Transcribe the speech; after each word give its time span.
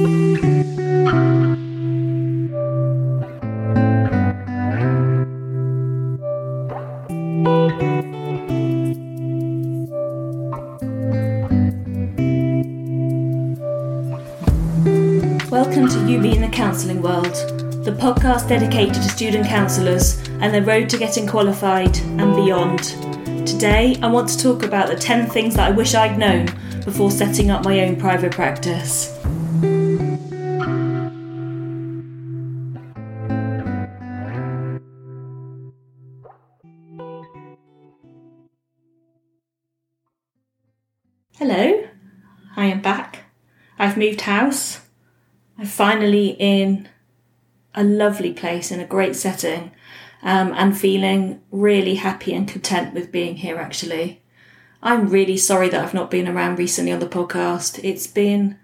Welcome 0.00 0.16
to 15.88 16.06
You 16.08 16.22
in 16.22 16.40
the 16.40 16.48
Counselling 16.50 17.02
World, 17.02 17.34
the 17.84 17.92
podcast 17.92 18.48
dedicated 18.48 18.94
to 18.94 19.02
student 19.02 19.46
counsellors 19.46 20.18
and 20.40 20.54
their 20.54 20.62
road 20.62 20.88
to 20.88 20.96
getting 20.96 21.26
qualified 21.26 21.94
and 21.98 22.34
beyond. 22.34 22.78
Today, 23.46 23.98
I 24.00 24.06
want 24.06 24.30
to 24.30 24.38
talk 24.38 24.62
about 24.62 24.88
the 24.88 24.96
10 24.96 25.28
things 25.28 25.56
that 25.56 25.70
I 25.70 25.76
wish 25.76 25.94
I'd 25.94 26.16
known 26.18 26.46
before 26.86 27.10
setting 27.10 27.50
up 27.50 27.66
my 27.66 27.80
own 27.80 27.96
private 27.96 28.32
practice. 28.32 29.19
Moved 44.00 44.22
house. 44.22 44.80
I'm 45.58 45.66
finally 45.66 46.30
in 46.38 46.88
a 47.74 47.84
lovely 47.84 48.32
place 48.32 48.72
in 48.72 48.80
a 48.80 48.86
great 48.86 49.14
setting 49.14 49.72
um, 50.22 50.52
and 50.56 50.76
feeling 50.76 51.42
really 51.52 51.96
happy 51.96 52.34
and 52.34 52.48
content 52.48 52.94
with 52.94 53.12
being 53.12 53.36
here 53.36 53.58
actually. 53.58 54.22
I'm 54.82 55.10
really 55.10 55.36
sorry 55.36 55.68
that 55.68 55.84
I've 55.84 55.94
not 55.94 56.10
been 56.10 56.26
around 56.26 56.58
recently 56.58 56.92
on 56.92 57.00
the 57.00 57.06
podcast. 57.06 57.78
It's 57.84 58.06
been, 58.06 58.58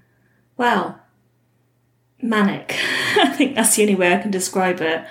well, 0.56 1.00
manic. 2.22 2.74
I 3.16 3.28
think 3.36 3.54
that's 3.54 3.76
the 3.76 3.82
only 3.82 3.94
way 3.94 4.14
I 4.14 4.18
can 4.18 4.30
describe 4.30 4.80
it. 4.80 5.04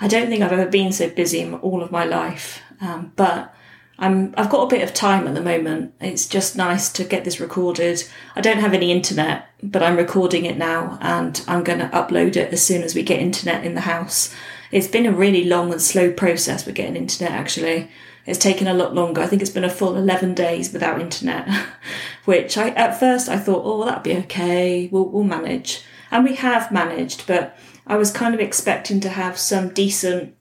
I 0.00 0.08
don't 0.08 0.28
think 0.28 0.42
I've 0.42 0.52
ever 0.52 0.66
been 0.66 0.90
so 0.90 1.08
busy 1.08 1.40
in 1.40 1.54
all 1.54 1.82
of 1.82 1.92
my 1.92 2.04
life, 2.04 2.60
um, 2.80 3.12
but 3.14 3.54
I'm 3.98 4.32
I've 4.36 4.50
got 4.50 4.64
a 4.64 4.74
bit 4.74 4.82
of 4.82 4.94
time 4.94 5.26
at 5.26 5.34
the 5.34 5.42
moment. 5.42 5.94
It's 6.00 6.28
just 6.28 6.56
nice 6.56 6.88
to 6.92 7.04
get 7.04 7.24
this 7.24 7.40
recorded. 7.40 8.04
I 8.36 8.40
don't 8.40 8.60
have 8.60 8.72
any 8.72 8.92
internet, 8.92 9.48
but 9.62 9.82
I'm 9.82 9.96
recording 9.96 10.44
it 10.44 10.56
now 10.56 10.98
and 11.00 11.42
I'm 11.48 11.64
going 11.64 11.80
to 11.80 11.88
upload 11.88 12.36
it 12.36 12.52
as 12.52 12.64
soon 12.64 12.82
as 12.82 12.94
we 12.94 13.02
get 13.02 13.20
internet 13.20 13.64
in 13.64 13.74
the 13.74 13.82
house. 13.82 14.32
It's 14.70 14.86
been 14.86 15.06
a 15.06 15.12
really 15.12 15.44
long 15.44 15.72
and 15.72 15.82
slow 15.82 16.12
process 16.12 16.64
with 16.64 16.76
getting 16.76 16.94
internet 16.94 17.32
actually. 17.32 17.90
It's 18.24 18.38
taken 18.38 18.68
a 18.68 18.74
lot 18.74 18.94
longer. 18.94 19.22
I 19.22 19.26
think 19.26 19.42
it's 19.42 19.50
been 19.50 19.64
a 19.64 19.70
full 19.70 19.96
11 19.96 20.34
days 20.34 20.72
without 20.72 21.00
internet, 21.00 21.48
which 22.24 22.56
I 22.56 22.68
at 22.70 23.00
first 23.00 23.28
I 23.28 23.38
thought, 23.38 23.62
"Oh, 23.64 23.84
that'll 23.84 24.02
be 24.02 24.16
okay. 24.18 24.88
We'll 24.92 25.08
we'll 25.08 25.24
manage." 25.24 25.82
And 26.10 26.24
we 26.24 26.36
have 26.36 26.70
managed, 26.70 27.26
but 27.26 27.58
I 27.86 27.96
was 27.96 28.10
kind 28.10 28.34
of 28.34 28.40
expecting 28.40 29.00
to 29.00 29.08
have 29.08 29.38
some 29.38 29.70
decent 29.70 30.34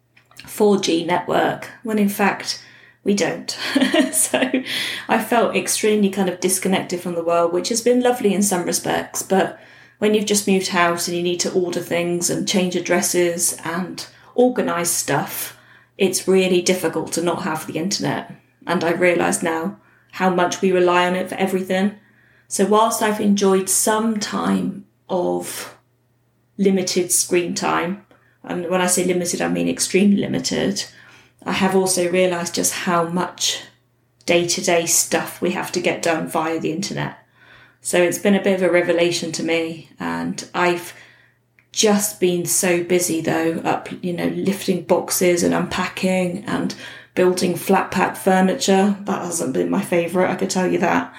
4G 0.44 1.05
network 1.05 1.69
when 1.83 1.97
in 1.97 2.09
fact 2.09 2.61
we 3.08 3.13
don't. 3.13 3.50
so 4.11 4.52
I 5.08 5.23
felt 5.23 5.55
extremely 5.55 6.09
kind 6.09 6.27
of 6.27 6.41
disconnected 6.41 7.00
from 7.00 7.16
the 7.16 7.23
world, 7.23 7.53
which 7.53 7.69
has 7.69 7.80
been 7.80 8.02
lovely 8.02 8.33
in 8.33 8.44
some 8.44 8.66
respects. 8.66 9.23
But 9.23 9.58
when 10.00 10.13
you've 10.13 10.25
just 10.25 10.45
moved 10.45 10.67
house 10.67 11.08
and 11.08 11.16
you 11.16 11.23
need 11.23 11.39
to 11.39 11.53
order 11.53 11.80
things 11.80 12.30
and 12.30 12.45
change 12.45 12.75
addresses 12.75 13.58
and 13.63 14.05
organise 14.35 14.91
stuff, 14.91 15.58
it's 15.97 16.28
really 16.28 16.61
difficult 16.61 17.13
to 17.13 17.22
not 17.22 17.44
have 17.44 17.66
the 17.66 17.78
internet. 17.78 18.35
And 18.67 18.83
I 18.83 18.91
realise 18.91 19.41
now 19.41 19.80
how 20.11 20.30
much 20.30 20.61
we 20.61 20.73
rely 20.73 21.08
on 21.08 21.16
it 21.16 21.30
for 21.30 21.35
everything. 21.35 21.95
So 22.50 22.66
whilst 22.66 23.02
I've 23.02 23.22
enjoyed 23.22 23.69
some 23.69 24.19
time 24.19 24.85
of 25.08 25.78
limited 26.58 27.13
screen 27.13 27.55
time, 27.55 28.05
and 28.44 28.69
when 28.69 28.81
I 28.81 28.88
say 28.88 29.05
limited, 29.05 29.41
I 29.41 29.47
mean 29.47 29.69
extremely 29.69 30.17
limited, 30.17 30.83
I 31.48 31.53
have 31.53 31.76
also 31.76 32.12
realised 32.12 32.56
just 32.56 32.73
how 32.73 33.06
much 33.06 33.63
day 34.25 34.46
to 34.47 34.62
day 34.62 34.85
stuff 34.85 35.41
we 35.41 35.52
have 35.52 35.72
to 35.72 35.81
get 35.81 36.02
done 36.02 36.28
via 36.28 36.59
the 36.59 36.74
internet. 36.74 37.18
So 37.80 38.02
it's 38.02 38.18
been 38.18 38.35
a 38.35 38.44
bit 38.44 38.56
of 38.56 38.63
a 38.63 38.72
revelation 38.72 39.31
to 39.31 39.44
me, 39.44 39.90
and 39.97 40.47
I've 40.53 40.94
just 41.72 42.19
been 42.19 42.46
so 42.46 42.84
busy 42.84 43.22
though, 43.22 43.62
up, 43.63 43.88
you 44.03 44.12
know, 44.12 44.28
lifting 44.28 44.84
boxes 44.84 45.41
and 45.41 45.53
unpacking 45.53 46.44
and 46.46 46.75
building 47.16 47.56
flat 47.56 47.91
pack 47.91 48.18
furniture. 48.18 48.97
That 49.02 49.24
hasn't 49.24 49.53
been 49.53 49.69
my 49.69 49.81
favourite, 49.81 50.30
I 50.30 50.36
could 50.36 50.50
tell 50.50 50.69
you 50.69 50.80
that. 50.80 51.16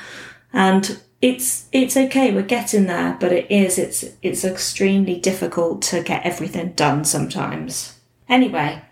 And 0.52 1.00
it's 1.22 1.68
it's 1.72 1.96
okay, 1.96 2.34
we're 2.34 2.42
getting 2.42 2.84
there, 2.84 3.16
but 3.18 3.32
it 3.32 3.50
is 3.50 3.78
it's 3.78 4.04
it's 4.20 4.44
extremely 4.44 5.18
difficult 5.18 5.80
to 5.82 6.02
get 6.02 6.26
everything 6.26 6.72
done 6.72 7.04
sometimes. 7.04 7.98
Anyway, 8.28 8.82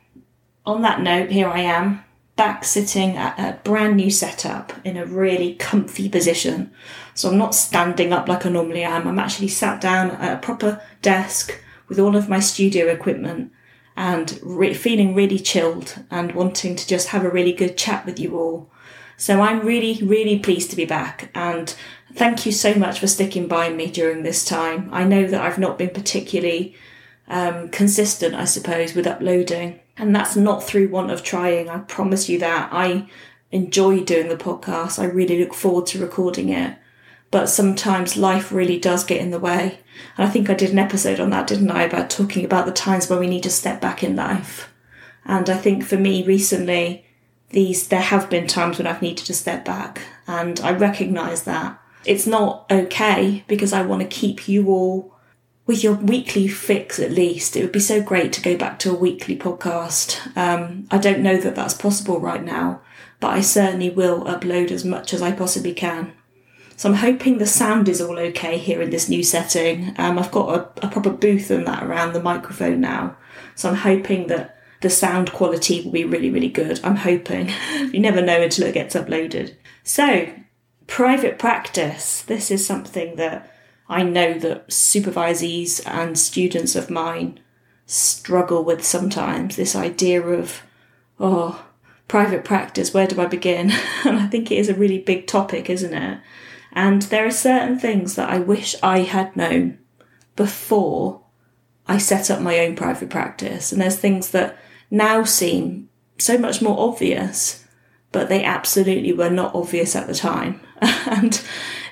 on 0.66 0.82
that 0.82 1.00
note, 1.00 1.30
here 1.30 1.48
I 1.48 1.60
am, 1.60 2.04
back 2.34 2.64
sitting 2.64 3.16
at 3.16 3.38
a 3.38 3.58
brand 3.62 3.96
new 3.96 4.10
setup 4.10 4.72
in 4.84 4.96
a 4.96 5.06
really 5.06 5.54
comfy 5.54 6.08
position. 6.08 6.70
So 7.14 7.30
I'm 7.30 7.38
not 7.38 7.54
standing 7.54 8.12
up 8.12 8.28
like 8.28 8.44
I 8.44 8.50
normally 8.50 8.82
am. 8.82 9.08
I'm 9.08 9.18
actually 9.18 9.48
sat 9.48 9.80
down 9.80 10.10
at 10.10 10.36
a 10.36 10.40
proper 10.40 10.82
desk 11.00 11.58
with 11.88 11.98
all 11.98 12.14
of 12.14 12.28
my 12.28 12.40
studio 12.40 12.88
equipment 12.88 13.52
and 13.96 14.38
re- 14.42 14.74
feeling 14.74 15.14
really 15.14 15.38
chilled 15.38 16.02
and 16.10 16.32
wanting 16.32 16.76
to 16.76 16.86
just 16.86 17.08
have 17.08 17.24
a 17.24 17.30
really 17.30 17.52
good 17.52 17.78
chat 17.78 18.04
with 18.04 18.20
you 18.20 18.36
all. 18.36 18.70
So 19.16 19.40
I'm 19.40 19.64
really, 19.64 20.02
really 20.02 20.38
pleased 20.38 20.68
to 20.70 20.76
be 20.76 20.84
back 20.84 21.30
and 21.34 21.74
thank 22.12 22.44
you 22.44 22.52
so 22.52 22.74
much 22.74 22.98
for 22.98 23.06
sticking 23.06 23.48
by 23.48 23.70
me 23.70 23.90
during 23.90 24.22
this 24.22 24.44
time. 24.44 24.90
I 24.92 25.04
know 25.04 25.26
that 25.26 25.40
I've 25.40 25.58
not 25.58 25.78
been 25.78 25.90
particularly 25.90 26.74
um, 27.28 27.70
consistent, 27.70 28.34
I 28.34 28.44
suppose, 28.44 28.94
with 28.94 29.06
uploading. 29.06 29.80
And 29.98 30.14
that's 30.14 30.36
not 30.36 30.62
through 30.62 30.88
want 30.88 31.10
of 31.10 31.22
trying. 31.22 31.68
I 31.68 31.78
promise 31.78 32.28
you 32.28 32.38
that. 32.40 32.68
I 32.72 33.08
enjoy 33.50 34.04
doing 34.04 34.28
the 34.28 34.36
podcast. 34.36 34.98
I 34.98 35.06
really 35.06 35.38
look 35.38 35.54
forward 35.54 35.86
to 35.86 36.00
recording 36.00 36.50
it. 36.50 36.76
But 37.30 37.46
sometimes 37.46 38.16
life 38.16 38.52
really 38.52 38.78
does 38.78 39.04
get 39.04 39.20
in 39.20 39.30
the 39.30 39.38
way. 39.38 39.80
And 40.16 40.28
I 40.28 40.30
think 40.30 40.48
I 40.48 40.54
did 40.54 40.70
an 40.70 40.78
episode 40.78 41.18
on 41.18 41.30
that, 41.30 41.46
didn't 41.46 41.70
I? 41.70 41.82
About 41.82 42.10
talking 42.10 42.44
about 42.44 42.66
the 42.66 42.72
times 42.72 43.08
when 43.08 43.18
we 43.18 43.26
need 43.26 43.42
to 43.44 43.50
step 43.50 43.80
back 43.80 44.04
in 44.04 44.14
life. 44.14 44.72
And 45.24 45.48
I 45.50 45.56
think 45.56 45.84
for 45.84 45.96
me 45.96 46.24
recently, 46.24 47.04
these, 47.50 47.88
there 47.88 48.00
have 48.00 48.30
been 48.30 48.46
times 48.46 48.78
when 48.78 48.86
I've 48.86 49.02
needed 49.02 49.26
to 49.26 49.34
step 49.34 49.64
back. 49.64 50.02
And 50.26 50.60
I 50.60 50.72
recognize 50.72 51.42
that. 51.44 51.80
It's 52.04 52.26
not 52.26 52.66
okay 52.70 53.44
because 53.48 53.72
I 53.72 53.82
want 53.82 54.02
to 54.02 54.08
keep 54.08 54.48
you 54.48 54.68
all 54.68 55.15
with 55.66 55.82
your 55.82 55.94
weekly 55.94 56.46
fix 56.46 56.98
at 56.98 57.10
least, 57.10 57.56
it 57.56 57.62
would 57.62 57.72
be 57.72 57.80
so 57.80 58.00
great 58.00 58.32
to 58.34 58.42
go 58.42 58.56
back 58.56 58.78
to 58.80 58.90
a 58.90 58.94
weekly 58.94 59.36
podcast. 59.36 60.36
Um, 60.36 60.86
I 60.90 60.98
don't 60.98 61.22
know 61.22 61.36
that 61.38 61.56
that's 61.56 61.74
possible 61.74 62.20
right 62.20 62.42
now, 62.42 62.80
but 63.18 63.28
I 63.28 63.40
certainly 63.40 63.90
will 63.90 64.24
upload 64.24 64.70
as 64.70 64.84
much 64.84 65.12
as 65.12 65.22
I 65.22 65.32
possibly 65.32 65.74
can. 65.74 66.12
So 66.76 66.90
I'm 66.90 66.96
hoping 66.96 67.38
the 67.38 67.46
sound 67.46 67.88
is 67.88 68.00
all 68.00 68.18
okay 68.18 68.58
here 68.58 68.80
in 68.82 68.90
this 68.90 69.08
new 69.08 69.24
setting. 69.24 69.94
Um, 69.98 70.18
I've 70.18 70.30
got 70.30 70.50
a, 70.50 70.86
a 70.86 70.90
proper 70.90 71.10
booth 71.10 71.50
and 71.50 71.66
that 71.66 71.82
around 71.82 72.12
the 72.12 72.22
microphone 72.22 72.80
now. 72.80 73.16
So 73.54 73.70
I'm 73.70 73.76
hoping 73.76 74.28
that 74.28 74.58
the 74.82 74.90
sound 74.90 75.32
quality 75.32 75.82
will 75.82 75.92
be 75.92 76.04
really, 76.04 76.30
really 76.30 76.50
good. 76.50 76.78
I'm 76.84 76.96
hoping. 76.96 77.50
you 77.92 77.98
never 77.98 78.20
know 78.20 78.42
until 78.42 78.66
it 78.66 78.74
gets 78.74 78.94
uploaded. 78.94 79.54
So, 79.82 80.28
private 80.86 81.38
practice. 81.38 82.22
This 82.22 82.50
is 82.50 82.66
something 82.66 83.16
that 83.16 83.55
I 83.88 84.02
know 84.02 84.38
that 84.38 84.68
supervisees 84.68 85.80
and 85.86 86.18
students 86.18 86.74
of 86.74 86.90
mine 86.90 87.40
struggle 87.86 88.64
with 88.64 88.84
sometimes 88.84 89.56
this 89.56 89.76
idea 89.76 90.20
of, 90.20 90.62
oh, 91.20 91.64
private 92.08 92.44
practice, 92.44 92.92
where 92.92 93.06
do 93.06 93.20
I 93.20 93.26
begin? 93.26 93.72
and 94.04 94.18
I 94.18 94.26
think 94.26 94.50
it 94.50 94.58
is 94.58 94.68
a 94.68 94.74
really 94.74 94.98
big 94.98 95.26
topic, 95.26 95.70
isn't 95.70 95.94
it? 95.94 96.20
And 96.72 97.02
there 97.02 97.26
are 97.26 97.30
certain 97.30 97.78
things 97.78 98.16
that 98.16 98.28
I 98.28 98.38
wish 98.38 98.74
I 98.82 99.00
had 99.00 99.36
known 99.36 99.78
before 100.34 101.22
I 101.88 101.98
set 101.98 102.30
up 102.30 102.40
my 102.40 102.58
own 102.58 102.76
private 102.76 103.08
practice. 103.08 103.72
And 103.72 103.80
there's 103.80 103.96
things 103.96 104.30
that 104.32 104.58
now 104.90 105.24
seem 105.24 105.88
so 106.18 106.36
much 106.36 106.60
more 106.60 106.78
obvious, 106.78 107.64
but 108.12 108.28
they 108.28 108.44
absolutely 108.44 109.12
were 109.12 109.30
not 109.30 109.54
obvious 109.54 109.96
at 109.96 110.06
the 110.06 110.14
time. 110.14 110.60
and 110.80 111.40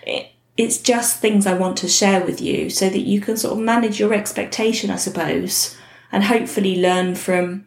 it, 0.06 0.33
it's 0.56 0.78
just 0.78 1.18
things 1.18 1.46
I 1.46 1.54
want 1.54 1.76
to 1.78 1.88
share 1.88 2.24
with 2.24 2.40
you 2.40 2.70
so 2.70 2.88
that 2.88 3.00
you 3.00 3.20
can 3.20 3.36
sort 3.36 3.58
of 3.58 3.64
manage 3.64 3.98
your 3.98 4.14
expectation, 4.14 4.90
I 4.90 4.96
suppose, 4.96 5.76
and 6.12 6.24
hopefully 6.24 6.80
learn 6.80 7.16
from 7.16 7.66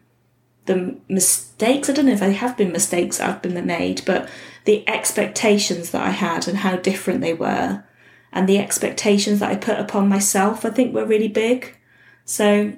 the 0.64 0.96
mistakes. 1.08 1.88
I 1.88 1.92
don't 1.92 2.06
know 2.06 2.12
if 2.12 2.20
they 2.20 2.32
have 2.32 2.56
been 2.56 2.72
mistakes 2.72 3.18
have 3.18 3.42
been 3.42 3.66
made, 3.66 4.02
but 4.06 4.28
the 4.64 4.88
expectations 4.88 5.90
that 5.90 6.02
I 6.02 6.10
had 6.10 6.48
and 6.48 6.58
how 6.58 6.76
different 6.76 7.20
they 7.20 7.34
were, 7.34 7.84
and 8.32 8.48
the 8.48 8.58
expectations 8.58 9.40
that 9.40 9.50
I 9.50 9.56
put 9.56 9.78
upon 9.78 10.08
myself, 10.08 10.64
I 10.64 10.70
think 10.70 10.94
were 10.94 11.04
really 11.04 11.28
big. 11.28 11.76
So 12.24 12.74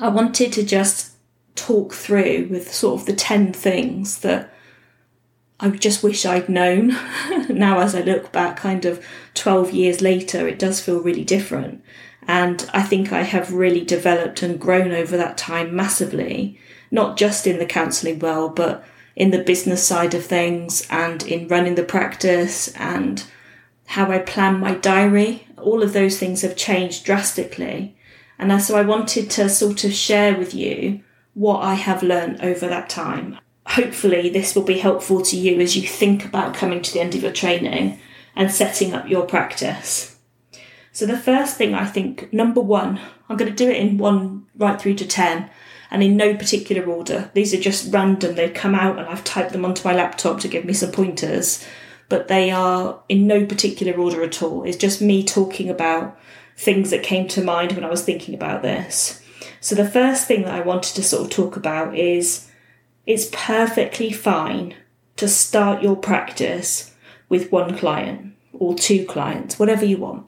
I 0.00 0.08
wanted 0.08 0.52
to 0.52 0.62
just 0.62 1.12
talk 1.56 1.92
through 1.92 2.46
with 2.50 2.72
sort 2.72 3.00
of 3.00 3.06
the 3.06 3.12
10 3.12 3.52
things 3.52 4.18
that 4.20 4.52
I 5.60 5.70
just 5.70 6.04
wish 6.04 6.24
I'd 6.24 6.48
known. 6.48 6.88
now, 7.48 7.80
as 7.80 7.94
I 7.94 8.02
look 8.02 8.30
back, 8.30 8.56
kind 8.56 8.84
of 8.84 9.04
12 9.34 9.72
years 9.72 10.00
later, 10.00 10.46
it 10.46 10.58
does 10.58 10.80
feel 10.80 11.00
really 11.00 11.24
different. 11.24 11.82
And 12.28 12.68
I 12.72 12.82
think 12.82 13.12
I 13.12 13.22
have 13.22 13.52
really 13.52 13.84
developed 13.84 14.42
and 14.42 14.60
grown 14.60 14.92
over 14.92 15.16
that 15.16 15.36
time 15.36 15.74
massively, 15.74 16.60
not 16.92 17.16
just 17.16 17.46
in 17.46 17.58
the 17.58 17.66
counselling 17.66 18.20
world, 18.20 18.54
but 18.54 18.84
in 19.16 19.30
the 19.32 19.42
business 19.42 19.84
side 19.84 20.14
of 20.14 20.24
things 20.24 20.86
and 20.90 21.24
in 21.24 21.48
running 21.48 21.74
the 21.74 21.82
practice 21.82 22.68
and 22.76 23.24
how 23.86 24.12
I 24.12 24.18
plan 24.20 24.60
my 24.60 24.74
diary. 24.74 25.48
All 25.56 25.82
of 25.82 25.92
those 25.92 26.18
things 26.20 26.42
have 26.42 26.54
changed 26.54 27.04
drastically. 27.04 27.96
And 28.38 28.62
so 28.62 28.76
I 28.76 28.82
wanted 28.82 29.28
to 29.30 29.48
sort 29.48 29.82
of 29.82 29.92
share 29.92 30.38
with 30.38 30.54
you 30.54 31.00
what 31.34 31.62
I 31.62 31.74
have 31.74 32.04
learned 32.04 32.42
over 32.42 32.68
that 32.68 32.88
time 32.88 33.40
hopefully 33.68 34.30
this 34.30 34.54
will 34.54 34.62
be 34.62 34.78
helpful 34.78 35.22
to 35.22 35.36
you 35.36 35.60
as 35.60 35.76
you 35.76 35.86
think 35.86 36.24
about 36.24 36.54
coming 36.54 36.80
to 36.82 36.92
the 36.92 37.00
end 37.00 37.14
of 37.14 37.22
your 37.22 37.32
training 37.32 37.98
and 38.34 38.50
setting 38.50 38.94
up 38.94 39.08
your 39.08 39.26
practice. 39.26 40.16
So 40.92 41.06
the 41.06 41.18
first 41.18 41.56
thing 41.56 41.74
I 41.74 41.84
think, 41.84 42.32
number 42.32 42.60
one, 42.60 42.98
I'm 43.28 43.36
going 43.36 43.50
to 43.50 43.56
do 43.56 43.70
it 43.70 43.76
in 43.76 43.98
one 43.98 44.46
right 44.56 44.80
through 44.80 44.94
to 44.94 45.06
10 45.06 45.50
and 45.90 46.02
in 46.02 46.16
no 46.16 46.34
particular 46.34 46.84
order. 46.86 47.30
These 47.34 47.52
are 47.54 47.60
just 47.60 47.92
random. 47.92 48.34
They've 48.34 48.52
come 48.52 48.74
out 48.74 48.98
and 48.98 49.06
I've 49.06 49.24
typed 49.24 49.52
them 49.52 49.64
onto 49.64 49.86
my 49.86 49.94
laptop 49.94 50.40
to 50.40 50.48
give 50.48 50.64
me 50.64 50.72
some 50.72 50.90
pointers, 50.90 51.64
but 52.08 52.28
they 52.28 52.50
are 52.50 53.00
in 53.08 53.26
no 53.26 53.44
particular 53.44 53.98
order 53.98 54.22
at 54.22 54.42
all. 54.42 54.64
It's 54.64 54.76
just 54.76 55.02
me 55.02 55.22
talking 55.22 55.68
about 55.68 56.18
things 56.56 56.90
that 56.90 57.02
came 57.02 57.28
to 57.28 57.44
mind 57.44 57.72
when 57.72 57.84
I 57.84 57.90
was 57.90 58.02
thinking 58.02 58.34
about 58.34 58.62
this. 58.62 59.22
So 59.60 59.74
the 59.74 59.88
first 59.88 60.26
thing 60.26 60.42
that 60.42 60.54
I 60.54 60.60
wanted 60.60 60.94
to 60.96 61.02
sort 61.02 61.24
of 61.24 61.30
talk 61.30 61.56
about 61.56 61.96
is 61.96 62.47
it's 63.08 63.30
perfectly 63.32 64.12
fine 64.12 64.74
to 65.16 65.26
start 65.26 65.82
your 65.82 65.96
practice 65.96 66.94
with 67.30 67.50
one 67.50 67.76
client 67.76 68.34
or 68.52 68.74
two 68.74 69.06
clients, 69.06 69.58
whatever 69.58 69.84
you 69.84 69.96
want, 69.96 70.26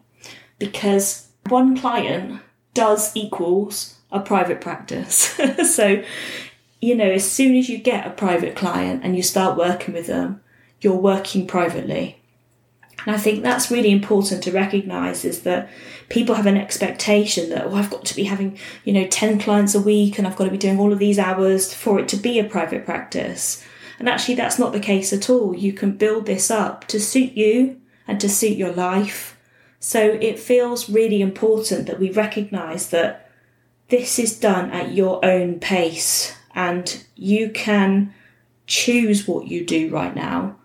because 0.58 1.28
one 1.50 1.76
client 1.76 2.40
does 2.72 3.14
equals 3.14 3.98
a 4.10 4.18
private 4.18 4.62
practice. 4.62 5.14
so, 5.74 6.02
you 6.80 6.94
know, 6.94 7.10
as 7.10 7.30
soon 7.30 7.54
as 7.54 7.68
you 7.68 7.76
get 7.76 8.06
a 8.06 8.10
private 8.10 8.56
client 8.56 9.04
and 9.04 9.14
you 9.14 9.22
start 9.22 9.58
working 9.58 9.92
with 9.92 10.06
them, 10.06 10.40
you're 10.80 10.94
working 10.94 11.46
privately. 11.46 12.19
And 13.06 13.14
I 13.14 13.18
think 13.18 13.42
that's 13.42 13.70
really 13.70 13.90
important 13.90 14.42
to 14.44 14.52
recognize 14.52 15.24
is 15.24 15.42
that 15.42 15.70
people 16.08 16.34
have 16.34 16.46
an 16.46 16.56
expectation 16.56 17.50
that, 17.50 17.66
oh, 17.66 17.74
I've 17.74 17.90
got 17.90 18.04
to 18.06 18.16
be 18.16 18.24
having, 18.24 18.58
you 18.84 18.92
know, 18.92 19.06
10 19.06 19.38
clients 19.40 19.74
a 19.74 19.80
week 19.80 20.18
and 20.18 20.26
I've 20.26 20.36
got 20.36 20.44
to 20.44 20.50
be 20.50 20.58
doing 20.58 20.78
all 20.78 20.92
of 20.92 20.98
these 20.98 21.18
hours 21.18 21.72
for 21.72 21.98
it 21.98 22.08
to 22.08 22.16
be 22.16 22.38
a 22.38 22.44
private 22.44 22.84
practice. 22.84 23.64
And 23.98 24.08
actually, 24.08 24.34
that's 24.34 24.58
not 24.58 24.72
the 24.72 24.80
case 24.80 25.12
at 25.12 25.28
all. 25.28 25.54
You 25.54 25.72
can 25.72 25.92
build 25.92 26.26
this 26.26 26.50
up 26.50 26.86
to 26.88 27.00
suit 27.00 27.32
you 27.32 27.80
and 28.06 28.20
to 28.20 28.28
suit 28.28 28.56
your 28.56 28.72
life. 28.72 29.38
So 29.78 30.00
it 30.00 30.38
feels 30.38 30.90
really 30.90 31.22
important 31.22 31.86
that 31.86 32.00
we 32.00 32.10
recognize 32.10 32.90
that 32.90 33.30
this 33.88 34.18
is 34.18 34.38
done 34.38 34.70
at 34.70 34.92
your 34.92 35.24
own 35.24 35.58
pace 35.58 36.34
and 36.54 37.04
you 37.16 37.50
can 37.50 38.14
choose 38.66 39.26
what 39.26 39.48
you 39.48 39.64
do 39.64 39.90
right 39.90 40.14
now 40.14 40.56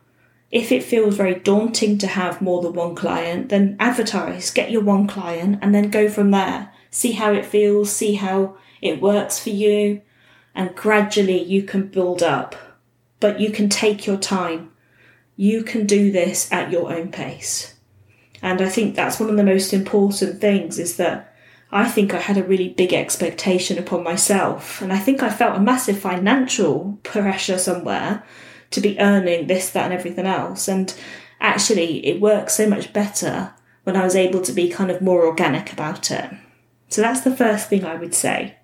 if 0.56 0.72
it 0.72 0.86
feels 0.86 1.18
very 1.18 1.36
daunting 1.36 1.98
to 1.98 2.08
have 2.08 2.42
more 2.42 2.62
than 2.62 2.72
one 2.72 2.96
client, 2.96 3.50
then 3.50 3.76
advertise, 3.78 4.52
get 4.52 4.72
your 4.72 4.82
one 4.82 5.06
client, 5.06 5.60
and 5.62 5.76
then 5.76 5.90
go 5.90 6.08
from 6.08 6.32
there. 6.32 6.72
See 6.90 7.12
how 7.12 7.34
it 7.34 7.46
feels, 7.46 7.92
see 7.92 8.14
how 8.14 8.56
it 8.82 9.02
works 9.02 9.38
for 9.38 9.50
you, 9.50 10.02
and 10.56 10.74
gradually 10.74 11.44
you 11.44 11.64
can 11.64 11.88
build 11.88 12.24
up. 12.24 12.56
But 13.20 13.42
you 13.42 13.50
can 13.50 13.68
take 13.68 14.08
your 14.08 14.16
time. 14.16 14.72
You 15.36 15.62
can 15.62 15.86
do 15.86 16.10
this 16.10 16.50
at 16.54 16.72
your 16.72 16.90
own 16.90 17.12
pace. 17.12 17.76
And 18.42 18.62
I 18.62 18.70
think 18.70 18.96
that's 18.96 19.20
one 19.20 19.30
of 19.30 19.36
the 19.36 19.44
most 19.44 19.74
important 19.74 20.40
things 20.40 20.80
is 20.80 20.96
that 20.96 21.36
I 21.70 21.90
think 21.90 22.14
I 22.14 22.20
had 22.20 22.38
a 22.38 22.44
really 22.44 22.70
big 22.70 22.94
expectation 22.94 23.78
upon 23.78 24.04
myself. 24.04 24.82
And 24.82 24.94
I 24.94 25.00
think 25.00 25.22
I 25.22 25.30
felt 25.30 25.58
a 25.58 25.62
massive 25.62 26.00
financial 26.00 26.98
pressure 27.04 27.58
somewhere 27.58 28.24
to 28.72 28.82
be 28.82 29.00
earning 29.00 29.48
this, 29.48 29.70
that, 29.72 29.86
and 29.86 29.94
everything 29.94 30.26
else. 30.26 30.68
And 30.68 30.94
actually, 31.40 32.06
it 32.06 32.22
works 32.22 32.56
so 32.56 32.68
much 32.68 32.94
better 32.94 33.54
when 33.84 33.96
I 33.96 34.04
was 34.04 34.16
able 34.16 34.42
to 34.42 34.52
be 34.52 34.70
kind 34.70 34.92
of 34.92 35.02
more 35.02 35.26
organic 35.26 35.72
about 35.72 36.12
it. 36.12 36.30
So 36.90 37.02
that's 37.02 37.22
the 37.22 37.36
first 37.36 37.70
thing 37.70 37.86
I 37.86 37.96
would 37.96 38.14
say. 38.14 38.58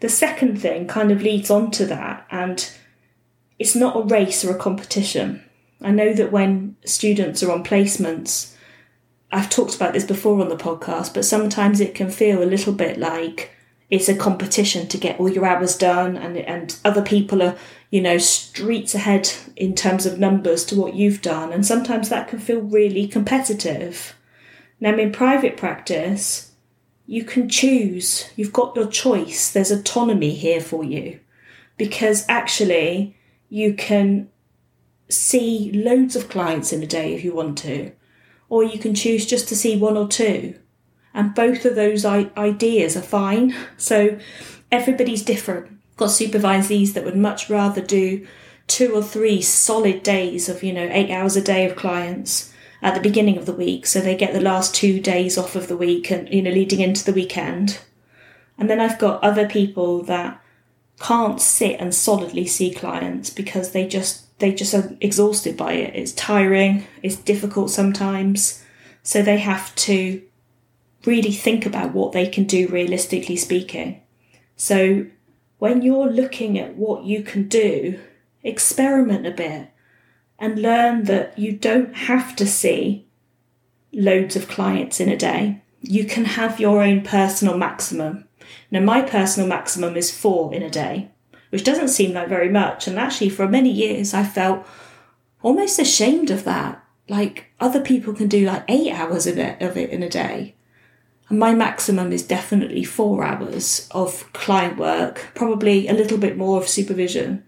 The 0.00 0.08
second 0.08 0.60
thing 0.60 0.86
kind 0.86 1.10
of 1.10 1.22
leads 1.22 1.50
on 1.50 1.70
to 1.72 1.86
that, 1.86 2.26
and 2.30 2.70
it's 3.58 3.76
not 3.76 3.96
a 3.96 4.02
race 4.02 4.44
or 4.44 4.54
a 4.54 4.58
competition. 4.58 5.44
I 5.82 5.90
know 5.90 6.14
that 6.14 6.32
when 6.32 6.76
students 6.84 7.42
are 7.42 7.50
on 7.50 7.64
placements, 7.64 8.54
I've 9.32 9.50
talked 9.50 9.76
about 9.76 9.92
this 9.92 10.04
before 10.04 10.40
on 10.40 10.48
the 10.48 10.56
podcast, 10.56 11.14
but 11.14 11.24
sometimes 11.24 11.80
it 11.80 11.94
can 11.94 12.10
feel 12.10 12.42
a 12.42 12.44
little 12.44 12.72
bit 12.72 12.98
like 12.98 13.50
it's 13.90 14.08
a 14.08 14.14
competition 14.14 14.86
to 14.86 14.98
get 14.98 15.18
all 15.18 15.28
your 15.28 15.44
hours 15.44 15.76
done 15.76 16.16
and 16.16 16.36
and 16.36 16.78
other 16.84 17.02
people 17.02 17.42
are 17.42 17.56
you 17.90 18.00
know 18.00 18.18
streets 18.18 18.94
ahead 18.94 19.30
in 19.56 19.74
terms 19.74 20.06
of 20.06 20.18
numbers 20.18 20.64
to 20.64 20.76
what 20.76 20.94
you've 20.94 21.20
done 21.20 21.52
and 21.52 21.66
sometimes 21.66 22.08
that 22.08 22.28
can 22.28 22.38
feel 22.38 22.60
really 22.60 23.06
competitive. 23.06 24.14
Now 24.78 24.96
in 24.96 25.12
private 25.12 25.56
practice 25.56 26.52
you 27.06 27.24
can 27.24 27.48
choose. 27.48 28.30
You've 28.36 28.52
got 28.52 28.76
your 28.76 28.86
choice. 28.86 29.50
There's 29.50 29.72
autonomy 29.72 30.30
here 30.30 30.60
for 30.60 30.84
you 30.84 31.18
because 31.76 32.24
actually 32.28 33.16
you 33.48 33.74
can 33.74 34.28
see 35.08 35.72
loads 35.72 36.14
of 36.14 36.28
clients 36.28 36.72
in 36.72 36.82
a 36.84 36.86
day 36.86 37.14
if 37.14 37.24
you 37.24 37.34
want 37.34 37.58
to 37.58 37.90
or 38.48 38.62
you 38.62 38.78
can 38.78 38.94
choose 38.94 39.26
just 39.26 39.48
to 39.48 39.56
see 39.56 39.76
one 39.76 39.96
or 39.96 40.06
two 40.06 40.54
and 41.14 41.34
both 41.34 41.64
of 41.64 41.74
those 41.74 42.04
ideas 42.04 42.96
are 42.96 43.02
fine. 43.02 43.54
So 43.76 44.18
everybody's 44.70 45.22
different. 45.22 45.78
got 45.96 46.10
supervisees 46.10 46.94
that 46.94 47.04
would 47.04 47.16
much 47.16 47.50
rather 47.50 47.80
do 47.80 48.26
two 48.66 48.94
or 48.94 49.02
three 49.02 49.42
solid 49.42 50.02
days 50.02 50.48
of, 50.48 50.62
you 50.62 50.72
know, 50.72 50.88
eight 50.90 51.10
hours 51.10 51.36
a 51.36 51.42
day 51.42 51.68
of 51.68 51.76
clients 51.76 52.52
at 52.82 52.94
the 52.94 53.00
beginning 53.00 53.36
of 53.36 53.46
the 53.46 53.52
week. 53.52 53.86
So 53.86 54.00
they 54.00 54.16
get 54.16 54.32
the 54.32 54.40
last 54.40 54.74
two 54.74 55.00
days 55.00 55.36
off 55.36 55.56
of 55.56 55.68
the 55.68 55.76
week 55.76 56.10
and, 56.10 56.32
you 56.32 56.40
know, 56.40 56.50
leading 56.50 56.80
into 56.80 57.04
the 57.04 57.12
weekend. 57.12 57.80
And 58.56 58.70
then 58.70 58.80
I've 58.80 58.98
got 58.98 59.22
other 59.22 59.48
people 59.48 60.02
that 60.04 60.40
can't 61.00 61.40
sit 61.40 61.80
and 61.80 61.94
solidly 61.94 62.46
see 62.46 62.72
clients 62.72 63.30
because 63.30 63.72
they 63.72 63.88
just 63.88 64.26
they 64.38 64.54
just 64.54 64.74
are 64.74 64.96
exhausted 65.00 65.56
by 65.56 65.72
it. 65.72 65.94
It's 65.94 66.12
tiring, 66.12 66.86
it's 67.02 67.16
difficult 67.16 67.70
sometimes. 67.70 68.64
So 69.02 69.22
they 69.22 69.38
have 69.38 69.74
to 69.76 70.22
really 71.04 71.32
think 71.32 71.66
about 71.66 71.94
what 71.94 72.12
they 72.12 72.26
can 72.26 72.44
do 72.44 72.68
realistically 72.68 73.36
speaking. 73.36 74.02
So 74.56 75.06
when 75.58 75.82
you're 75.82 76.10
looking 76.10 76.58
at 76.58 76.76
what 76.76 77.04
you 77.04 77.22
can 77.22 77.48
do, 77.48 77.98
experiment 78.42 79.26
a 79.26 79.30
bit 79.30 79.68
and 80.38 80.62
learn 80.62 81.04
that 81.04 81.38
you 81.38 81.52
don't 81.52 81.94
have 81.94 82.34
to 82.36 82.46
see 82.46 83.06
loads 83.92 84.36
of 84.36 84.48
clients 84.48 85.00
in 85.00 85.08
a 85.08 85.16
day. 85.16 85.62
You 85.80 86.04
can 86.04 86.24
have 86.24 86.60
your 86.60 86.82
own 86.82 87.02
personal 87.02 87.56
maximum. 87.56 88.26
Now, 88.70 88.80
my 88.80 89.02
personal 89.02 89.48
maximum 89.48 89.96
is 89.96 90.16
four 90.16 90.52
in 90.54 90.62
a 90.62 90.70
day, 90.70 91.10
which 91.50 91.64
doesn't 91.64 91.88
seem 91.88 92.12
like 92.12 92.28
very 92.28 92.48
much. 92.48 92.86
And 92.86 92.98
actually, 92.98 93.30
for 93.30 93.48
many 93.48 93.70
years, 93.70 94.14
I 94.14 94.24
felt 94.24 94.66
almost 95.42 95.78
ashamed 95.78 96.30
of 96.30 96.44
that. 96.44 96.82
Like 97.08 97.46
other 97.58 97.80
people 97.80 98.14
can 98.14 98.28
do 98.28 98.46
like 98.46 98.64
eight 98.68 98.92
hours 98.92 99.26
of 99.26 99.38
it, 99.38 99.60
of 99.60 99.76
it 99.76 99.90
in 99.90 100.02
a 100.02 100.08
day 100.08 100.54
my 101.30 101.54
maximum 101.54 102.12
is 102.12 102.24
definitely 102.24 102.82
four 102.82 103.24
hours 103.24 103.88
of 103.92 104.30
client 104.32 104.76
work, 104.76 105.28
probably 105.34 105.86
a 105.86 105.92
little 105.92 106.18
bit 106.18 106.36
more 106.36 106.60
of 106.60 106.68
supervision, 106.68 107.44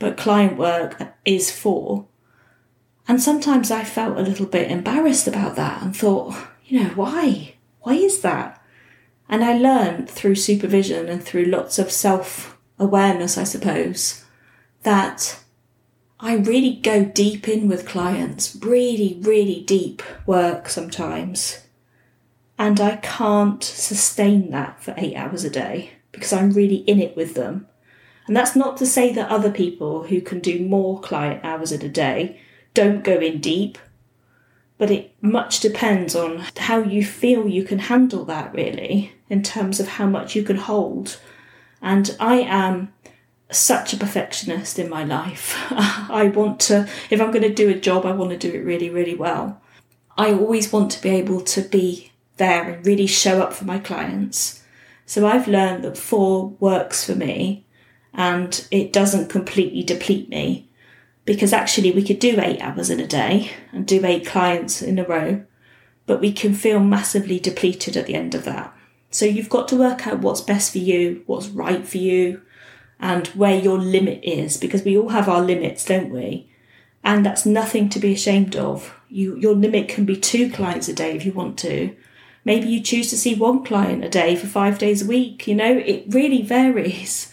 but 0.00 0.16
client 0.16 0.58
work 0.58 1.14
is 1.24 1.50
four. 1.50 2.06
And 3.06 3.22
sometimes 3.22 3.70
I 3.70 3.84
felt 3.84 4.18
a 4.18 4.22
little 4.22 4.46
bit 4.46 4.70
embarrassed 4.70 5.28
about 5.28 5.54
that 5.56 5.80
and 5.80 5.96
thought, 5.96 6.34
you 6.64 6.82
know, 6.82 6.88
why? 6.90 7.54
Why 7.82 7.94
is 7.94 8.20
that? 8.22 8.60
And 9.28 9.44
I 9.44 9.56
learned 9.56 10.10
through 10.10 10.34
supervision 10.34 11.08
and 11.08 11.22
through 11.22 11.44
lots 11.44 11.78
of 11.78 11.92
self 11.92 12.58
awareness, 12.80 13.38
I 13.38 13.44
suppose, 13.44 14.24
that 14.82 15.38
I 16.18 16.34
really 16.34 16.76
go 16.76 17.04
deep 17.04 17.48
in 17.48 17.68
with 17.68 17.86
clients, 17.86 18.56
really, 18.60 19.18
really 19.22 19.62
deep 19.62 20.02
work 20.26 20.68
sometimes 20.68 21.60
and 22.60 22.78
I 22.78 22.96
can't 22.96 23.64
sustain 23.64 24.50
that 24.50 24.82
for 24.82 24.92
eight 24.98 25.16
hours 25.16 25.44
a 25.44 25.50
day 25.50 25.92
because 26.12 26.30
I'm 26.30 26.50
really 26.50 26.76
in 26.76 27.00
it 27.00 27.16
with 27.16 27.32
them. 27.34 27.66
And 28.26 28.36
that's 28.36 28.54
not 28.54 28.76
to 28.76 28.86
say 28.86 29.14
that 29.14 29.30
other 29.30 29.50
people 29.50 30.02
who 30.02 30.20
can 30.20 30.40
do 30.40 30.62
more 30.62 31.00
client 31.00 31.42
hours 31.42 31.72
in 31.72 31.80
a 31.80 31.88
day 31.88 32.38
don't 32.74 33.02
go 33.02 33.18
in 33.18 33.40
deep, 33.40 33.78
but 34.76 34.90
it 34.90 35.14
much 35.22 35.60
depends 35.60 36.14
on 36.14 36.44
how 36.58 36.82
you 36.82 37.02
feel 37.02 37.48
you 37.48 37.64
can 37.64 37.78
handle 37.78 38.26
that, 38.26 38.52
really, 38.52 39.14
in 39.30 39.42
terms 39.42 39.80
of 39.80 39.88
how 39.88 40.04
much 40.04 40.36
you 40.36 40.42
can 40.42 40.56
hold. 40.56 41.18
And 41.80 42.14
I 42.20 42.40
am 42.40 42.92
such 43.50 43.94
a 43.94 43.96
perfectionist 43.96 44.78
in 44.78 44.90
my 44.90 45.02
life. 45.02 45.56
I 45.70 46.30
want 46.34 46.60
to, 46.60 46.86
if 47.08 47.22
I'm 47.22 47.30
going 47.30 47.40
to 47.40 47.54
do 47.54 47.70
a 47.70 47.74
job, 47.74 48.04
I 48.04 48.12
want 48.12 48.32
to 48.32 48.36
do 48.36 48.54
it 48.54 48.66
really, 48.66 48.90
really 48.90 49.14
well. 49.14 49.62
I 50.18 50.30
always 50.34 50.70
want 50.70 50.90
to 50.90 51.00
be 51.00 51.08
able 51.08 51.40
to 51.40 51.62
be 51.62 52.09
there 52.40 52.68
and 52.68 52.84
really 52.84 53.06
show 53.06 53.40
up 53.40 53.52
for 53.52 53.64
my 53.64 53.78
clients. 53.78 54.64
So 55.06 55.26
I've 55.26 55.46
learned 55.46 55.84
that 55.84 55.96
four 55.96 56.48
works 56.58 57.04
for 57.04 57.14
me 57.14 57.64
and 58.12 58.66
it 58.72 58.92
doesn't 58.92 59.30
completely 59.30 59.84
deplete 59.84 60.28
me 60.28 60.68
because 61.24 61.52
actually 61.52 61.92
we 61.92 62.02
could 62.02 62.18
do 62.18 62.40
eight 62.40 62.60
hours 62.60 62.90
in 62.90 62.98
a 62.98 63.06
day 63.06 63.52
and 63.70 63.86
do 63.86 64.04
eight 64.04 64.26
clients 64.26 64.82
in 64.82 64.98
a 64.98 65.04
row, 65.04 65.44
but 66.06 66.20
we 66.20 66.32
can 66.32 66.54
feel 66.54 66.80
massively 66.80 67.38
depleted 67.38 67.96
at 67.96 68.06
the 68.06 68.16
end 68.16 68.34
of 68.34 68.44
that. 68.44 68.74
So 69.10 69.26
you've 69.26 69.48
got 69.48 69.68
to 69.68 69.76
work 69.76 70.06
out 70.06 70.20
what's 70.20 70.40
best 70.40 70.72
for 70.72 70.78
you, 70.78 71.22
what's 71.26 71.48
right 71.48 71.86
for 71.86 71.98
you, 71.98 72.42
and 72.98 73.28
where 73.28 73.58
your 73.58 73.78
limit 73.78 74.20
is 74.22 74.56
because 74.56 74.84
we 74.84 74.96
all 74.96 75.10
have 75.10 75.28
our 75.28 75.40
limits, 75.40 75.84
don't 75.84 76.10
we? 76.10 76.48
And 77.02 77.24
that's 77.24 77.46
nothing 77.46 77.88
to 77.90 77.98
be 77.98 78.12
ashamed 78.12 78.56
of. 78.56 78.94
You, 79.08 79.36
your 79.36 79.54
limit 79.54 79.88
can 79.88 80.04
be 80.04 80.16
two 80.16 80.50
clients 80.50 80.88
a 80.88 80.92
day 80.92 81.16
if 81.16 81.24
you 81.24 81.32
want 81.32 81.58
to. 81.60 81.96
Maybe 82.44 82.68
you 82.68 82.80
choose 82.80 83.10
to 83.10 83.18
see 83.18 83.34
one 83.34 83.64
client 83.64 84.04
a 84.04 84.08
day 84.08 84.34
for 84.36 84.46
five 84.46 84.78
days 84.78 85.02
a 85.02 85.06
week. 85.06 85.46
You 85.46 85.54
know, 85.54 85.76
it 85.76 86.04
really 86.08 86.42
varies 86.42 87.32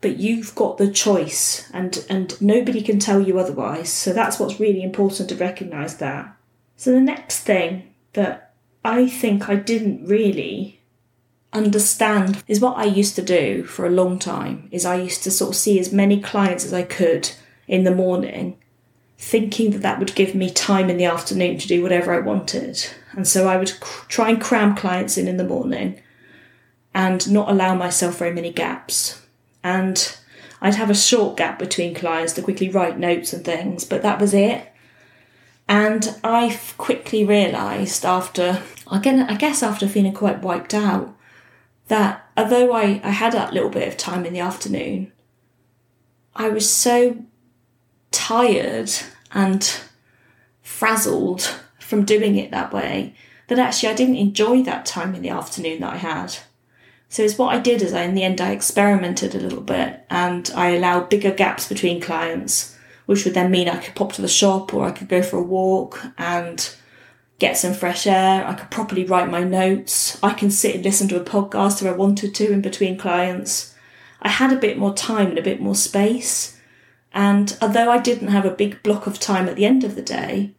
but 0.00 0.16
you've 0.16 0.54
got 0.54 0.78
the 0.78 0.88
choice 0.88 1.68
and 1.72 2.06
and 2.08 2.40
nobody 2.40 2.80
can 2.80 3.00
tell 3.00 3.20
you 3.20 3.36
otherwise. 3.36 3.92
So 3.92 4.12
that's 4.12 4.38
what's 4.38 4.60
really 4.60 4.84
important 4.84 5.28
to 5.28 5.34
recognize 5.34 5.96
that. 5.96 6.36
So 6.76 6.92
the 6.92 7.00
next 7.00 7.40
thing 7.40 7.88
that 8.12 8.52
i 8.84 9.06
think 9.06 9.48
i 9.48 9.54
didn't 9.54 10.06
really 10.06 10.80
understand 11.52 12.42
is 12.46 12.60
what 12.60 12.76
i 12.76 12.84
used 12.84 13.16
to 13.16 13.22
do 13.22 13.64
for 13.64 13.86
a 13.86 13.90
long 13.90 14.18
time 14.18 14.68
is 14.70 14.84
i 14.84 14.96
used 14.96 15.22
to 15.22 15.30
sort 15.30 15.50
of 15.50 15.56
see 15.56 15.78
as 15.78 15.92
many 15.92 16.20
clients 16.20 16.64
as 16.64 16.72
i 16.72 16.82
could 16.82 17.30
in 17.66 17.84
the 17.84 17.94
morning 17.94 18.56
thinking 19.16 19.70
that 19.70 19.82
that 19.82 19.98
would 19.98 20.14
give 20.14 20.34
me 20.34 20.50
time 20.50 20.88
in 20.88 20.96
the 20.96 21.04
afternoon 21.04 21.58
to 21.58 21.68
do 21.68 21.82
whatever 21.82 22.12
i 22.12 22.18
wanted 22.18 22.88
and 23.12 23.26
so 23.26 23.48
i 23.48 23.56
would 23.56 23.78
cr- 23.80 24.06
try 24.08 24.28
and 24.30 24.40
cram 24.40 24.74
clients 24.74 25.16
in 25.16 25.28
in 25.28 25.36
the 25.36 25.44
morning 25.44 26.00
and 26.94 27.30
not 27.30 27.50
allow 27.50 27.74
myself 27.74 28.18
very 28.18 28.32
many 28.32 28.52
gaps 28.52 29.22
and 29.62 30.18
I'd 30.60 30.74
have 30.74 30.90
a 30.90 30.94
short 30.94 31.36
gap 31.36 31.58
between 31.58 31.94
clients 31.94 32.32
to 32.34 32.42
quickly 32.42 32.68
write 32.68 32.98
notes 32.98 33.32
and 33.32 33.44
things, 33.44 33.84
but 33.84 34.02
that 34.02 34.20
was 34.20 34.34
it. 34.34 34.72
And 35.68 36.16
I 36.24 36.58
quickly 36.78 37.24
realised 37.24 38.04
after, 38.04 38.62
again, 38.90 39.20
I 39.20 39.36
guess 39.36 39.62
after 39.62 39.86
feeling 39.86 40.14
quite 40.14 40.42
wiped 40.42 40.74
out, 40.74 41.14
that 41.88 42.26
although 42.36 42.72
I, 42.72 43.00
I 43.04 43.10
had 43.10 43.32
that 43.34 43.52
little 43.52 43.68
bit 43.68 43.86
of 43.86 43.96
time 43.96 44.24
in 44.24 44.32
the 44.32 44.40
afternoon, 44.40 45.12
I 46.34 46.48
was 46.48 46.68
so 46.68 47.24
tired 48.10 48.90
and 49.32 49.78
frazzled 50.62 51.60
from 51.88 52.04
doing 52.04 52.36
it 52.36 52.50
that 52.50 52.70
way 52.70 53.14
that 53.46 53.58
actually 53.58 53.88
I 53.88 53.94
didn't 53.94 54.16
enjoy 54.16 54.62
that 54.64 54.84
time 54.84 55.14
in 55.14 55.22
the 55.22 55.30
afternoon 55.30 55.80
that 55.80 55.94
I 55.94 55.96
had. 55.96 56.36
So 57.08 57.22
it's 57.22 57.38
what 57.38 57.54
I 57.54 57.58
did 57.58 57.80
is 57.80 57.94
I, 57.94 58.02
in 58.02 58.14
the 58.14 58.22
end, 58.22 58.42
I 58.42 58.50
experimented 58.50 59.34
a 59.34 59.40
little 59.40 59.62
bit 59.62 60.04
and 60.10 60.50
I 60.54 60.72
allowed 60.72 61.08
bigger 61.08 61.30
gaps 61.30 61.66
between 61.66 62.02
clients, 62.02 62.76
which 63.06 63.24
would 63.24 63.32
then 63.32 63.50
mean 63.50 63.70
I 63.70 63.78
could 63.78 63.94
pop 63.94 64.12
to 64.12 64.22
the 64.22 64.28
shop 64.28 64.74
or 64.74 64.84
I 64.84 64.90
could 64.90 65.08
go 65.08 65.22
for 65.22 65.38
a 65.38 65.42
walk 65.42 65.98
and 66.18 66.74
get 67.38 67.56
some 67.56 67.72
fresh 67.72 68.06
air. 68.06 68.46
I 68.46 68.52
could 68.52 68.70
properly 68.70 69.06
write 69.06 69.30
my 69.30 69.42
notes. 69.42 70.22
I 70.22 70.34
can 70.34 70.50
sit 70.50 70.74
and 70.74 70.84
listen 70.84 71.08
to 71.08 71.20
a 71.20 71.24
podcast 71.24 71.80
if 71.80 71.88
I 71.88 71.96
wanted 71.96 72.34
to 72.34 72.52
in 72.52 72.60
between 72.60 72.98
clients. 72.98 73.74
I 74.20 74.28
had 74.28 74.52
a 74.52 74.60
bit 74.60 74.76
more 74.76 74.92
time 74.92 75.28
and 75.28 75.38
a 75.38 75.42
bit 75.42 75.62
more 75.62 75.74
space. 75.74 76.60
And 77.14 77.56
although 77.62 77.90
I 77.90 77.98
didn't 77.98 78.28
have 78.28 78.44
a 78.44 78.50
big 78.50 78.82
block 78.82 79.06
of 79.06 79.18
time 79.18 79.48
at 79.48 79.56
the 79.56 79.64
end 79.64 79.84
of 79.84 79.94
the 79.94 80.02
day, 80.02 80.54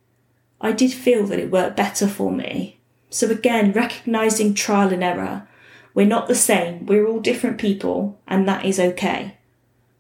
I 0.62 0.72
did 0.72 0.92
feel 0.92 1.26
that 1.28 1.40
it 1.40 1.52
worked 1.52 1.78
better 1.78 2.08
for 2.08 2.32
me. 2.32 2.80
So 3.10 3.30
again, 3.30 3.72
recognizing 3.72 4.54
trial 4.54 4.94
and 4.94 5.04
error 5.04 5.48
we're 5.94 6.06
not 6.06 6.28
the 6.28 6.36
same. 6.36 6.86
We're 6.86 7.06
all 7.08 7.20
different 7.20 7.58
people, 7.58 8.20
and 8.28 8.48
that 8.48 8.66
is 8.66 8.80
okay. 8.80 9.38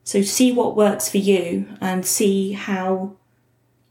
So 0.04 0.22
see 0.22 0.51
what 0.51 0.75
works 0.75 1.10
for 1.10 1.18
you 1.18 1.68
and 1.82 2.06
see 2.06 2.54
how 2.54 3.18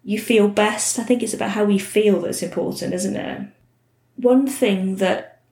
you 0.02 0.18
feel 0.18 0.48
best. 0.48 0.98
I 0.98 1.02
think 1.02 1.22
it's 1.22 1.34
about 1.34 1.50
how 1.50 1.64
we 1.64 1.78
feel 1.78 2.20
that's 2.20 2.42
important, 2.42 2.94
isn't 2.94 3.16
it? 3.16 3.48
One 4.16 4.46
thing 4.46 4.96
that 4.96 5.42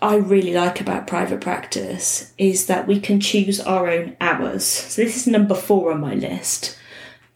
I 0.00 0.16
really 0.16 0.54
like 0.54 0.80
about 0.80 1.06
private 1.06 1.40
practice 1.40 2.32
is 2.38 2.66
that 2.66 2.86
we 2.86 3.00
can 3.00 3.20
choose 3.20 3.60
our 3.60 3.88
own 3.88 4.16
hours. 4.20 4.64
So 4.64 5.02
this 5.02 5.16
is 5.16 5.26
number 5.26 5.54
four 5.54 5.92
on 5.92 6.00
my 6.00 6.14
list. 6.14 6.78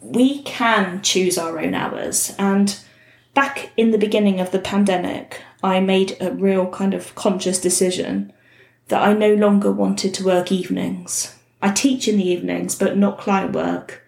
We 0.01 0.43
can 0.43 1.03
choose 1.03 1.37
our 1.39 1.59
own 1.59 1.75
hours. 1.75 2.35
And 2.39 2.79
back 3.35 3.71
in 3.77 3.91
the 3.91 3.99
beginning 3.99 4.41
of 4.41 4.51
the 4.51 4.59
pandemic, 4.59 5.43
I 5.63 5.81
made 5.81 6.17
a 6.21 6.33
real 6.33 6.67
kind 6.67 6.95
of 6.95 7.15
conscious 7.15 7.61
decision 7.61 8.33
that 8.89 9.03
I 9.03 9.13
no 9.13 9.35
longer 9.35 9.73
wanted 9.73 10.13
to 10.15 10.25
work 10.25 10.53
evenings. 10.53 11.39
I 11.61 11.71
teach 11.71 12.09
in 12.09 12.17
the 12.17 12.29
evenings, 12.29 12.75
but 12.75 12.97
not 12.97 13.19
client 13.19 13.53
work. 13.53 14.03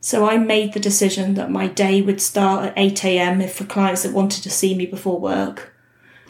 So 0.00 0.28
I 0.28 0.36
made 0.36 0.72
the 0.72 0.80
decision 0.80 1.34
that 1.34 1.50
my 1.50 1.66
day 1.66 2.02
would 2.02 2.20
start 2.20 2.66
at 2.66 2.74
8 2.76 3.04
a.m. 3.04 3.40
if 3.40 3.54
for 3.54 3.64
clients 3.64 4.02
that 4.02 4.12
wanted 4.12 4.42
to 4.42 4.50
see 4.50 4.74
me 4.74 4.86
before 4.86 5.18
work. 5.18 5.74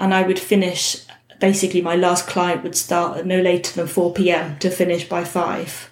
And 0.01 0.15
I 0.15 0.23
would 0.23 0.39
finish, 0.39 1.05
basically, 1.41 1.83
my 1.83 1.97
last 1.97 2.27
client 2.27 2.63
would 2.63 2.77
start 2.77 3.19
at 3.19 3.27
no 3.27 3.41
later 3.41 3.73
than 3.73 3.87
4 3.87 4.15
p.m. 4.15 4.59
to 4.61 4.71
finish 4.71 5.09
by 5.09 5.25
5. 5.25 5.91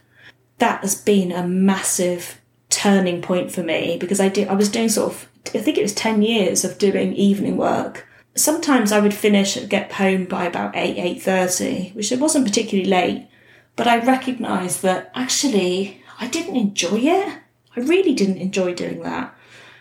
That 0.59 0.81
has 0.81 0.95
been 0.95 1.33
a 1.33 1.47
massive 1.47 2.41
turning 2.73 3.23
point 3.23 3.53
for 3.53 3.63
me 3.63 3.97
because 3.99 4.21
I 4.21 4.29
did, 4.29 4.49
I 4.49 4.55
was 4.55 4.69
doing 4.69 4.89
sort 4.89 5.13
of, 5.13 5.29
I 5.55 5.59
think 5.59 5.79
it 5.79 5.83
was 5.83 5.95
10 5.95 6.23
years 6.23 6.65
of 6.65 6.79
doing 6.79 7.13
evening 7.15 7.57
work 7.57 8.07
sometimes 8.35 8.93
I 8.93 9.01
would 9.01 9.15
finish 9.15 9.57
and 9.57 9.69
get 9.69 9.93
home 9.93 10.25
by 10.25 10.45
about 10.45 10.77
8, 10.77 10.97
8.30, 11.23 11.95
which 11.95 12.13
it 12.13 12.21
wasn't 12.21 12.47
particularly 12.47 12.89
late, 12.89 13.29
but 13.77 13.87
I 13.87 14.05
recognised 14.05 14.83
that 14.83 15.11
actually 15.15 16.03
I 16.19 16.29
didn't 16.29 16.57
enjoy 16.57 16.99
it. 16.99 17.39
I 17.77 17.81
really 17.81 18.15
didn't 18.15 18.39
enjoy 18.39 18.75
doing 18.75 19.03
that. 19.03 19.35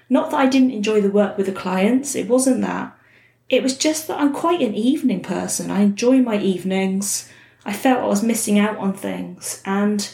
Not 0.09 0.31
that 0.31 0.39
I 0.39 0.47
didn't 0.47 0.71
enjoy 0.71 1.01
the 1.01 1.11
work 1.11 1.37
with 1.37 1.45
the 1.45 1.51
clients, 1.51 2.15
it 2.15 2.27
wasn't 2.27 2.61
that. 2.61 2.97
It 3.49 3.63
was 3.63 3.77
just 3.77 4.07
that 4.07 4.19
I'm 4.19 4.33
quite 4.33 4.61
an 4.61 4.75
evening 4.75 5.21
person. 5.21 5.71
I 5.71 5.81
enjoy 5.81 6.19
my 6.19 6.37
evenings. 6.37 7.29
I 7.65 7.73
felt 7.73 8.03
I 8.03 8.07
was 8.07 8.23
missing 8.23 8.57
out 8.57 8.77
on 8.77 8.93
things, 8.93 9.61
and 9.65 10.13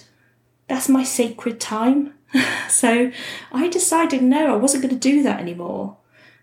that's 0.67 0.89
my 0.89 1.03
sacred 1.03 1.59
time. 1.59 2.13
so 2.69 3.11
I 3.51 3.67
decided 3.69 4.21
no, 4.21 4.53
I 4.53 4.57
wasn't 4.57 4.83
going 4.83 4.93
to 4.93 5.09
do 5.09 5.23
that 5.23 5.39
anymore. 5.39 5.97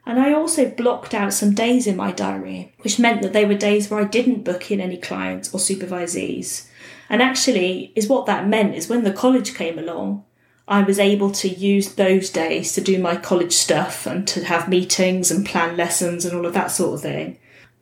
And 0.06 0.20
I 0.20 0.32
also 0.32 0.68
blocked 0.68 1.14
out 1.14 1.32
some 1.32 1.54
days 1.54 1.86
in 1.86 1.96
my 1.96 2.12
diary, 2.12 2.74
which 2.82 2.98
meant 2.98 3.22
that 3.22 3.32
they 3.32 3.46
were 3.46 3.54
days 3.54 3.88
where 3.88 4.00
I 4.00 4.04
didn't 4.04 4.44
book 4.44 4.70
in 4.70 4.80
any 4.80 4.98
clients 4.98 5.54
or 5.54 5.58
supervisees. 5.58 6.68
And 7.08 7.22
actually, 7.22 7.92
is 7.94 8.08
what 8.08 8.26
that 8.26 8.46
meant 8.46 8.74
is 8.74 8.88
when 8.88 9.04
the 9.04 9.12
college 9.12 9.54
came 9.54 9.78
along, 9.78 10.24
I 10.66 10.82
was 10.82 10.98
able 10.98 11.30
to 11.32 11.48
use 11.48 11.94
those 11.94 12.30
days 12.30 12.72
to 12.72 12.80
do 12.80 12.98
my 12.98 13.16
college 13.16 13.52
stuff 13.52 14.06
and 14.06 14.26
to 14.28 14.44
have 14.44 14.68
meetings 14.68 15.30
and 15.30 15.44
plan 15.44 15.76
lessons 15.76 16.24
and 16.24 16.34
all 16.34 16.46
of 16.46 16.54
that 16.54 16.70
sort 16.70 16.94
of 16.94 17.00
thing. 17.02 17.38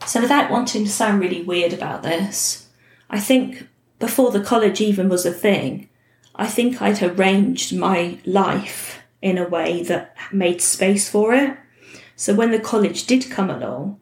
So, 0.06 0.20
without 0.20 0.50
wanting 0.50 0.84
to 0.84 0.90
sound 0.90 1.20
really 1.20 1.42
weird 1.42 1.72
about 1.72 2.02
this, 2.02 2.68
I 3.08 3.20
think 3.20 3.68
before 4.00 4.32
the 4.32 4.42
college 4.42 4.80
even 4.80 5.08
was 5.08 5.24
a 5.24 5.32
thing, 5.32 5.88
I 6.34 6.46
think 6.46 6.80
I'd 6.80 7.02
arranged 7.02 7.76
my 7.76 8.18
life 8.24 9.02
in 9.20 9.38
a 9.38 9.48
way 9.48 9.82
that 9.84 10.16
made 10.32 10.60
space 10.60 11.08
for 11.08 11.34
it. 11.34 11.56
So 12.16 12.34
when 12.34 12.50
the 12.50 12.60
college 12.60 13.06
did 13.06 13.30
come 13.30 13.50
along, 13.50 14.00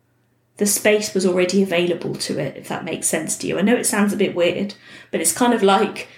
the 0.57 0.67
space 0.67 1.15
was 1.15 1.25
already 1.25 1.63
available 1.63 2.15
to 2.15 2.39
it, 2.39 2.57
if 2.57 2.69
that 2.69 2.85
makes 2.85 3.09
sense 3.09 3.37
to 3.39 3.47
you. 3.47 3.59
I 3.59 3.63
know 3.63 3.77
it 3.77 3.87
sounds 3.87 4.13
a 4.13 4.17
bit 4.19 4.35
weird, 4.35 4.75
but 5.11 5.21
it's 5.21 5.33
kind 5.33 5.55
of 5.55 5.63
like 5.63 6.09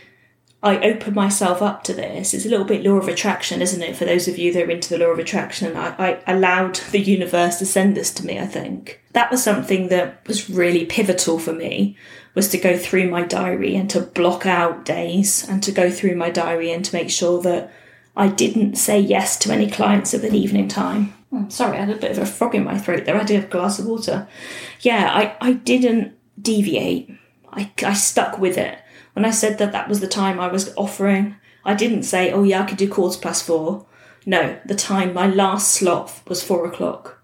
I 0.64 0.78
open 0.78 1.14
myself 1.14 1.60
up 1.60 1.82
to 1.84 1.92
this. 1.92 2.34
It's 2.34 2.46
a 2.46 2.48
little 2.48 2.64
bit 2.64 2.84
law 2.84 2.94
of 2.94 3.08
attraction, 3.08 3.60
isn't 3.60 3.82
it? 3.82 3.96
For 3.96 4.04
those 4.04 4.28
of 4.28 4.38
you 4.38 4.52
that 4.52 4.64
are 4.64 4.70
into 4.70 4.90
the 4.90 5.04
law 5.04 5.12
of 5.12 5.18
attraction, 5.18 5.76
I, 5.76 5.94
I 6.26 6.32
allowed 6.32 6.76
the 6.92 7.00
universe 7.00 7.58
to 7.58 7.66
send 7.66 7.96
this 7.96 8.12
to 8.14 8.26
me, 8.26 8.38
I 8.38 8.46
think. 8.46 9.00
That 9.12 9.30
was 9.30 9.42
something 9.42 9.88
that 9.88 10.26
was 10.26 10.48
really 10.48 10.86
pivotal 10.86 11.40
for 11.40 11.52
me, 11.52 11.96
was 12.34 12.48
to 12.48 12.58
go 12.58 12.76
through 12.76 13.10
my 13.10 13.22
diary 13.22 13.76
and 13.76 13.90
to 13.90 14.00
block 14.00 14.46
out 14.46 14.84
days 14.84 15.46
and 15.48 15.62
to 15.62 15.72
go 15.72 15.90
through 15.90 16.16
my 16.16 16.30
diary 16.30 16.72
and 16.72 16.84
to 16.84 16.94
make 16.94 17.10
sure 17.10 17.42
that 17.42 17.70
I 18.16 18.28
didn't 18.28 18.76
say 18.76 18.98
yes 19.00 19.38
to 19.40 19.52
any 19.52 19.70
clients 19.70 20.14
at 20.14 20.24
an 20.24 20.34
evening 20.34 20.68
time. 20.68 21.14
Oh, 21.32 21.46
sorry, 21.48 21.78
I 21.78 21.84
had 21.84 21.96
a 21.96 22.00
bit 22.00 22.10
of 22.12 22.18
a 22.18 22.26
frog 22.26 22.54
in 22.54 22.64
my 22.64 22.78
throat 22.78 23.04
there. 23.04 23.16
I 23.16 23.24
did 23.24 23.36
have 23.36 23.44
a 23.44 23.52
glass 23.52 23.78
of 23.78 23.86
water. 23.86 24.28
Yeah, 24.80 25.10
I, 25.12 25.36
I 25.40 25.52
didn't 25.54 26.14
deviate. 26.40 27.10
I, 27.50 27.72
I 27.84 27.94
stuck 27.94 28.38
with 28.38 28.58
it. 28.58 28.78
When 29.14 29.24
I 29.24 29.30
said 29.30 29.58
that 29.58 29.72
that 29.72 29.88
was 29.88 30.00
the 30.00 30.08
time 30.08 30.40
I 30.40 30.48
was 30.48 30.74
offering, 30.76 31.36
I 31.64 31.74
didn't 31.74 32.02
say, 32.02 32.32
oh 32.32 32.42
yeah, 32.42 32.62
I 32.62 32.66
could 32.66 32.78
do 32.78 32.88
quarter 32.88 33.18
past 33.18 33.44
four. 33.44 33.86
No, 34.24 34.58
the 34.64 34.74
time, 34.74 35.12
my 35.12 35.26
last 35.26 35.72
slot 35.72 36.22
was 36.28 36.42
four 36.42 36.66
o'clock. 36.66 37.22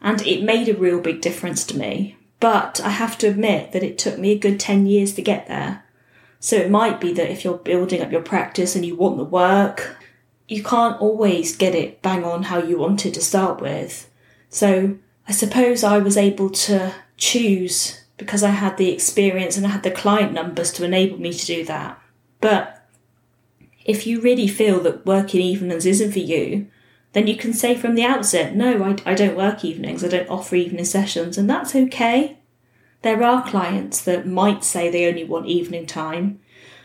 And 0.00 0.26
it 0.26 0.42
made 0.42 0.68
a 0.68 0.76
real 0.76 1.00
big 1.00 1.20
difference 1.20 1.64
to 1.66 1.76
me. 1.76 2.15
But 2.40 2.80
I 2.82 2.90
have 2.90 3.16
to 3.18 3.28
admit 3.28 3.72
that 3.72 3.82
it 3.82 3.98
took 3.98 4.18
me 4.18 4.32
a 4.32 4.38
good 4.38 4.60
10 4.60 4.86
years 4.86 5.14
to 5.14 5.22
get 5.22 5.48
there. 5.48 5.84
So 6.38 6.56
it 6.56 6.70
might 6.70 7.00
be 7.00 7.12
that 7.14 7.30
if 7.30 7.44
you're 7.44 7.58
building 7.58 8.02
up 8.02 8.12
your 8.12 8.22
practice 8.22 8.76
and 8.76 8.84
you 8.84 8.94
want 8.94 9.16
the 9.16 9.24
work, 9.24 9.96
you 10.48 10.62
can't 10.62 11.00
always 11.00 11.56
get 11.56 11.74
it 11.74 12.02
bang 12.02 12.24
on 12.24 12.44
how 12.44 12.58
you 12.58 12.78
wanted 12.78 13.14
to 13.14 13.20
start 13.20 13.60
with. 13.60 14.10
So 14.48 14.98
I 15.26 15.32
suppose 15.32 15.82
I 15.82 15.98
was 15.98 16.16
able 16.16 16.50
to 16.50 16.94
choose 17.16 18.02
because 18.16 18.42
I 18.42 18.50
had 18.50 18.76
the 18.76 18.90
experience 18.90 19.56
and 19.56 19.66
I 19.66 19.70
had 19.70 19.82
the 19.82 19.90
client 19.90 20.32
numbers 20.32 20.72
to 20.74 20.84
enable 20.84 21.18
me 21.18 21.32
to 21.32 21.46
do 21.46 21.64
that. 21.64 22.00
But 22.40 22.86
if 23.84 24.06
you 24.06 24.20
really 24.20 24.48
feel 24.48 24.80
that 24.80 25.06
working 25.06 25.40
evenings 25.40 25.86
isn't 25.86 26.12
for 26.12 26.18
you, 26.18 26.68
then 27.16 27.26
you 27.26 27.34
can 27.34 27.54
say 27.54 27.74
from 27.74 27.94
the 27.94 28.04
outset, 28.04 28.54
no, 28.54 28.84
I, 28.84 29.12
I 29.12 29.14
don't 29.14 29.38
work 29.38 29.64
evenings, 29.64 30.04
I 30.04 30.08
don't 30.08 30.28
offer 30.28 30.54
evening 30.54 30.84
sessions, 30.84 31.38
and 31.38 31.48
that's 31.48 31.74
okay. 31.74 32.36
There 33.00 33.22
are 33.22 33.48
clients 33.48 34.02
that 34.02 34.26
might 34.26 34.62
say 34.62 34.90
they 34.90 35.06
only 35.06 35.24
want 35.24 35.46
evening 35.46 35.86
time, 35.86 36.40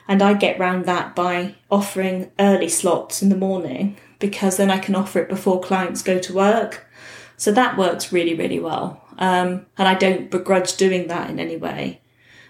and 0.07 0.21
I 0.21 0.35
get 0.35 0.57
round 0.57 0.85
that 0.85 1.17
by 1.17 1.55
offering 1.69 2.31
early 2.39 2.69
slots 2.69 3.21
in 3.21 3.27
the 3.27 3.35
morning 3.35 3.97
because 4.19 4.55
then 4.55 4.71
I 4.71 4.77
can 4.77 4.95
offer 4.95 5.19
it 5.19 5.27
before 5.27 5.59
clients 5.59 6.01
go 6.01 6.17
to 6.19 6.33
work. 6.33 6.87
So 7.35 7.51
that 7.51 7.77
works 7.77 8.13
really, 8.13 8.33
really 8.33 8.59
well. 8.59 9.03
Um, 9.17 9.65
and 9.77 9.85
I 9.85 9.95
don't 9.95 10.31
begrudge 10.31 10.77
doing 10.77 11.09
that 11.09 11.29
in 11.29 11.41
any 11.41 11.57
way. 11.57 11.99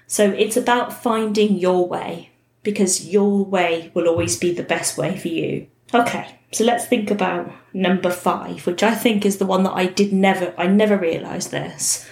So 0.06 0.30
it's 0.30 0.56
about 0.56 1.02
finding 1.02 1.58
your 1.58 1.88
way 1.88 2.30
because 2.62 3.08
your 3.08 3.44
way 3.44 3.90
will 3.96 4.08
always 4.08 4.38
be 4.38 4.54
the 4.54 4.62
best 4.62 5.00
way 5.00 5.18
for 5.18 5.30
you. 5.30 5.66
Okay, 5.94 6.40
so 6.54 6.64
let's 6.64 6.86
think 6.86 7.12
about 7.12 7.52
number 7.74 8.12
five, 8.12 8.66
which 8.66 8.82
I 8.82 8.96
think 8.96 9.26
is 9.26 9.38
the 9.38 9.46
one 9.46 9.64
that 9.64 9.74
I 9.74 9.88
did 9.88 10.14
never, 10.14 10.54
I 10.58 10.68
never 10.68 10.98
realised 10.98 11.52
this. 11.52 12.08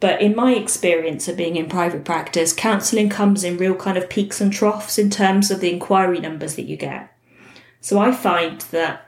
But 0.00 0.20
in 0.20 0.34
my 0.34 0.54
experience 0.54 1.28
of 1.28 1.36
being 1.36 1.56
in 1.56 1.68
private 1.68 2.04
practice, 2.04 2.52
counselling 2.52 3.08
comes 3.08 3.44
in 3.44 3.56
real 3.56 3.76
kind 3.76 3.96
of 3.96 4.10
peaks 4.10 4.40
and 4.40 4.52
troughs 4.52 4.98
in 4.98 5.10
terms 5.10 5.50
of 5.50 5.60
the 5.60 5.72
inquiry 5.72 6.18
numbers 6.18 6.56
that 6.56 6.64
you 6.64 6.76
get. 6.76 7.14
So 7.80 8.00
I 8.00 8.10
find 8.10 8.62
that 8.72 9.06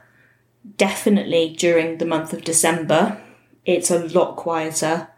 definitely 0.77 1.55
during 1.57 1.97
the 1.97 2.05
month 2.05 2.31
of 2.31 2.45
December, 2.45 3.21
it's 3.65 3.91
a 3.91 3.99
lot 3.99 4.37
quieter. 4.37 5.09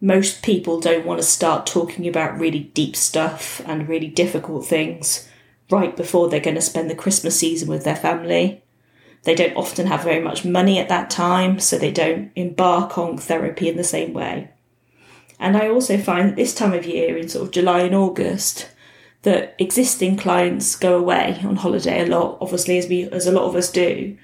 Most 0.00 0.42
people 0.42 0.80
don't 0.80 1.06
want 1.06 1.20
to 1.20 1.26
start 1.26 1.66
talking 1.66 2.06
about 2.06 2.38
really 2.38 2.60
deep 2.60 2.94
stuff 2.94 3.60
and 3.66 3.88
really 3.88 4.08
difficult 4.08 4.66
things 4.66 5.28
right 5.70 5.96
before 5.96 6.28
they're 6.28 6.40
going 6.40 6.56
to 6.56 6.60
spend 6.62 6.90
the 6.90 6.94
Christmas 6.94 7.38
season 7.38 7.68
with 7.68 7.84
their 7.84 7.96
family. 7.96 8.62
They 9.24 9.34
don't 9.34 9.56
often 9.56 9.86
have 9.86 10.04
very 10.04 10.20
much 10.20 10.44
money 10.44 10.78
at 10.78 10.88
that 10.88 11.10
time, 11.10 11.58
so 11.58 11.76
they 11.76 11.90
don't 11.90 12.30
embark 12.36 12.96
on 12.96 13.18
therapy 13.18 13.68
in 13.68 13.76
the 13.76 13.84
same 13.84 14.12
way. 14.12 14.50
And 15.38 15.56
I 15.56 15.68
also 15.68 15.98
find 15.98 16.28
that 16.28 16.36
this 16.36 16.54
time 16.54 16.72
of 16.72 16.86
year, 16.86 17.16
in 17.16 17.28
sort 17.28 17.46
of 17.46 17.52
July 17.52 17.80
and 17.80 17.94
August, 17.94 18.70
that 19.22 19.56
existing 19.58 20.16
clients 20.16 20.76
go 20.76 20.96
away 20.96 21.40
on 21.44 21.56
holiday 21.56 22.02
a 22.02 22.06
lot, 22.06 22.38
obviously, 22.40 22.78
as 22.78 22.86
we 22.86 23.04
as 23.10 23.26
a 23.26 23.32
lot 23.32 23.44
of 23.44 23.56
us 23.56 23.70
do, 23.70 24.16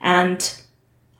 and 0.00 0.60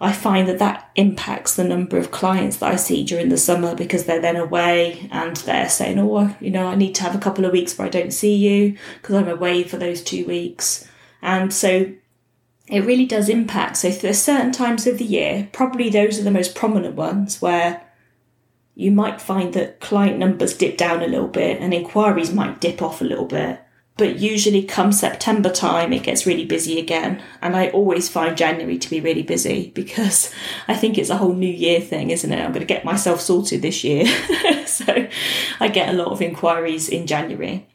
I 0.01 0.13
find 0.13 0.47
that 0.49 0.59
that 0.59 0.91
impacts 0.95 1.57
the 1.57 1.65
number 1.65 1.97
of 1.97 2.11
clients 2.11 2.59
that 2.59 2.73
I 2.73 2.77
see 2.77 3.03
during 3.03 3.31
the 3.31 3.39
summer 3.39 3.75
because 3.75 4.05
they're 4.05 4.21
then 4.21 4.37
away 4.37 5.09
and 5.11 5.37
they're 5.37 5.71
saying, 5.71 5.99
"Oh, 5.99 6.35
you 6.41 6.51
know, 6.51 6.67
I 6.67 6.75
need 6.75 6.95
to 6.97 7.03
have 7.03 7.15
a 7.15 7.19
couple 7.21 7.45
of 7.45 7.53
weeks 7.53 7.79
where 7.79 7.87
I 7.87 7.91
don't 7.91 8.13
see 8.13 8.35
you 8.35 8.77
because 9.01 9.15
I'm 9.15 9.29
away 9.29 9.63
for 9.63 9.79
those 9.79 10.03
two 10.03 10.27
weeks," 10.27 10.87
and 11.23 11.53
so 11.53 11.93
it 12.69 12.85
really 12.85 13.07
does 13.07 13.29
impact. 13.29 13.79
So 13.79 13.91
there's 13.91 14.19
certain 14.19 14.53
times 14.53 14.87
of 14.87 14.99
the 14.99 15.05
year, 15.05 15.49
probably 15.53 15.89
those 15.89 16.19
are 16.19 16.25
the 16.25 16.31
most 16.31 16.55
prominent 16.55 16.97
ones 16.97 17.41
where 17.41 17.83
you 18.75 18.91
might 18.91 19.21
find 19.21 19.55
that 19.55 19.81
client 19.81 20.19
numbers 20.19 20.57
dip 20.57 20.77
down 20.77 21.03
a 21.03 21.07
little 21.07 21.29
bit 21.29 21.61
and 21.61 21.73
inquiries 21.73 22.33
might 22.33 22.61
dip 22.61 22.83
off 22.83 23.01
a 23.01 23.05
little 23.05 23.25
bit. 23.25 23.61
But 23.97 24.19
usually, 24.19 24.63
come 24.63 24.93
September 24.93 25.51
time, 25.51 25.93
it 25.93 26.03
gets 26.03 26.27
really 26.27 26.45
busy 26.45 26.79
again. 26.79 27.23
And 27.41 27.57
I 27.57 27.69
always 27.69 28.09
find 28.09 28.37
January 28.37 28.79
to 28.79 28.91
be 28.91 29.01
really 29.01 29.23
busy 29.23 29.71
because 29.75 30.33
I 30.69 30.75
think 30.75 30.99
it's 30.99 31.11
a 31.11 31.17
whole 31.17 31.33
new 31.33 31.53
year 31.53 31.81
thing, 31.81 32.11
isn't 32.11 32.33
it? 32.33 32.43
I'm 32.43 32.53
going 32.53 32.67
to 32.67 32.75
get 32.75 32.85
myself 32.85 33.21
sorted 33.21 33.63
this 33.63 33.85
year. 33.85 34.07
so 34.67 35.09
I 35.61 35.69
get 35.69 35.89
a 35.89 35.97
lot 35.97 36.09
of 36.09 36.21
inquiries 36.21 36.89
in 36.89 37.07
January. 37.07 37.67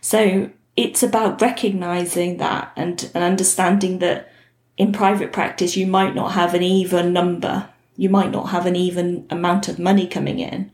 So 0.00 0.50
it's 0.76 1.02
about 1.02 1.40
recognizing 1.40 2.36
that 2.38 2.72
and, 2.76 3.10
and 3.14 3.24
understanding 3.24 3.98
that 4.00 4.30
in 4.76 4.92
private 4.92 5.32
practice, 5.32 5.76
you 5.76 5.86
might 5.86 6.14
not 6.14 6.32
have 6.32 6.54
an 6.54 6.62
even 6.62 7.12
number 7.12 7.68
you 7.96 8.08
might 8.08 8.30
not 8.30 8.50
have 8.50 8.66
an 8.66 8.76
even 8.76 9.26
amount 9.30 9.68
of 9.68 9.78
money 9.78 10.06
coming 10.06 10.38
in. 10.38 10.70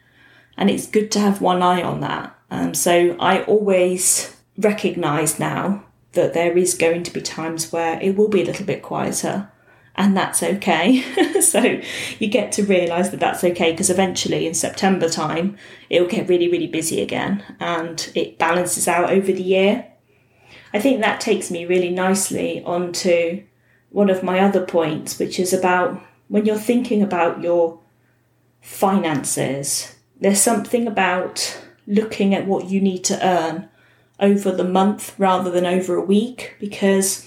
And 0.57 0.71
it's 0.71 0.87
good 0.87 1.11
to 1.13 1.21
have 1.21 1.41
one 1.41 1.63
eye 1.63 1.83
on 1.83 2.01
that. 2.01 2.37
Um, 2.51 2.75
so 2.75 3.17
I 3.19 3.43
always 3.45 4.37
recognize 4.61 5.39
now 5.39 5.85
that 6.13 6.35
there 6.35 6.57
is 6.57 6.75
going 6.75 7.03
to 7.05 7.13
be 7.13 7.21
times 7.21 7.73
where 7.73 8.01
it 8.01 8.17
will 8.17 8.29
be 8.29 8.43
a 8.43 8.45
little 8.45 8.67
bit 8.67 8.83
quieter 8.83 9.51
and 9.97 10.17
that's 10.17 10.43
okay. 10.43 11.01
so 11.41 11.81
you 12.19 12.29
get 12.29 12.53
to 12.53 12.65
realize 12.65 13.11
that 13.11 13.21
that's 13.21 13.45
okay 13.45 13.73
because 13.73 13.91
eventually 13.91 14.47
in 14.47 14.55
September 14.55 15.09
time 15.09 15.57
it'll 15.89 16.09
get 16.09 16.29
really 16.29 16.51
really 16.51 16.67
busy 16.67 17.01
again 17.01 17.45
and 17.61 18.11
it 18.15 18.39
balances 18.39 18.89
out 18.89 19.11
over 19.11 19.33
the 19.33 19.43
year. 19.43 19.87
I 20.73 20.79
think 20.79 21.01
that 21.01 21.21
takes 21.21 21.51
me 21.51 21.67
really 21.67 21.91
nicely 21.91 22.63
onto 22.65 23.45
one 23.91 24.09
of 24.09 24.23
my 24.23 24.41
other 24.41 24.65
points 24.65 25.19
which 25.19 25.39
is 25.39 25.53
about 25.53 26.01
when 26.29 26.47
you're 26.47 26.57
thinking 26.57 27.03
about 27.03 27.43
your 27.43 27.81
finances, 28.61 29.97
there's 30.21 30.41
something 30.41 30.87
about 30.87 31.61
looking 31.87 32.35
at 32.35 32.47
what 32.47 32.67
you 32.67 32.81
need 32.81 33.03
to 33.05 33.27
earn 33.27 33.69
over 34.21 34.53
the 34.53 34.65
month 34.65 35.15
rather 35.19 35.51
than 35.51 35.67
over 35.67 35.95
a 35.95 36.05
week 36.05 36.57
because 36.61 37.27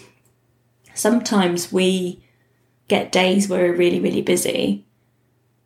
sometimes 0.94 1.72
we 1.72 2.24
get 2.88 3.12
days 3.12 3.48
where 3.48 3.70
we're 3.70 3.76
really 3.76 4.00
really 4.00 4.22
busy 4.22 4.86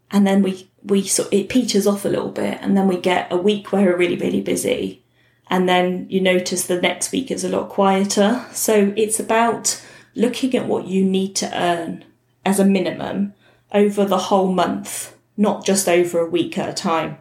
and 0.10 0.26
then 0.26 0.42
we 0.42 0.70
we 0.84 1.04
sort 1.04 1.34
it 1.34 1.50
peters 1.50 1.86
off 1.86 2.06
a 2.06 2.10
little 2.10 2.32
bit 2.32 2.58
and 2.62 2.78
then 2.78 2.88
we 2.88 2.98
get 2.98 3.32
a 3.32 3.38
week 3.38 3.72
where 3.72 3.86
we're 3.86 3.98
really 3.98 4.16
really 4.16 4.42
busy 4.42 5.04
and 5.50 5.68
then 5.68 6.06
you 6.10 6.20
notice 6.20 6.66
the 6.66 6.82
next 6.82 7.12
week 7.12 7.32
is 7.32 7.44
a 7.44 7.50
lot 7.50 7.70
quieter. 7.70 8.46
So 8.52 8.94
it's 8.98 9.20
about 9.20 9.82
looking 10.16 10.56
at 10.56 10.68
what 10.68 10.88
you 10.88 11.06
need 11.06 11.36
to 11.38 11.58
earn 11.58 12.04
as 12.46 12.60
a 12.60 12.66
minimum 12.66 13.34
over 13.72 14.06
the 14.06 14.18
whole 14.18 14.52
month, 14.52 15.16
not 15.36 15.66
just 15.66 15.88
over 15.88 16.20
a 16.20 16.30
week 16.30 16.58
at 16.58 16.70
a 16.70 16.74
time, 16.74 17.18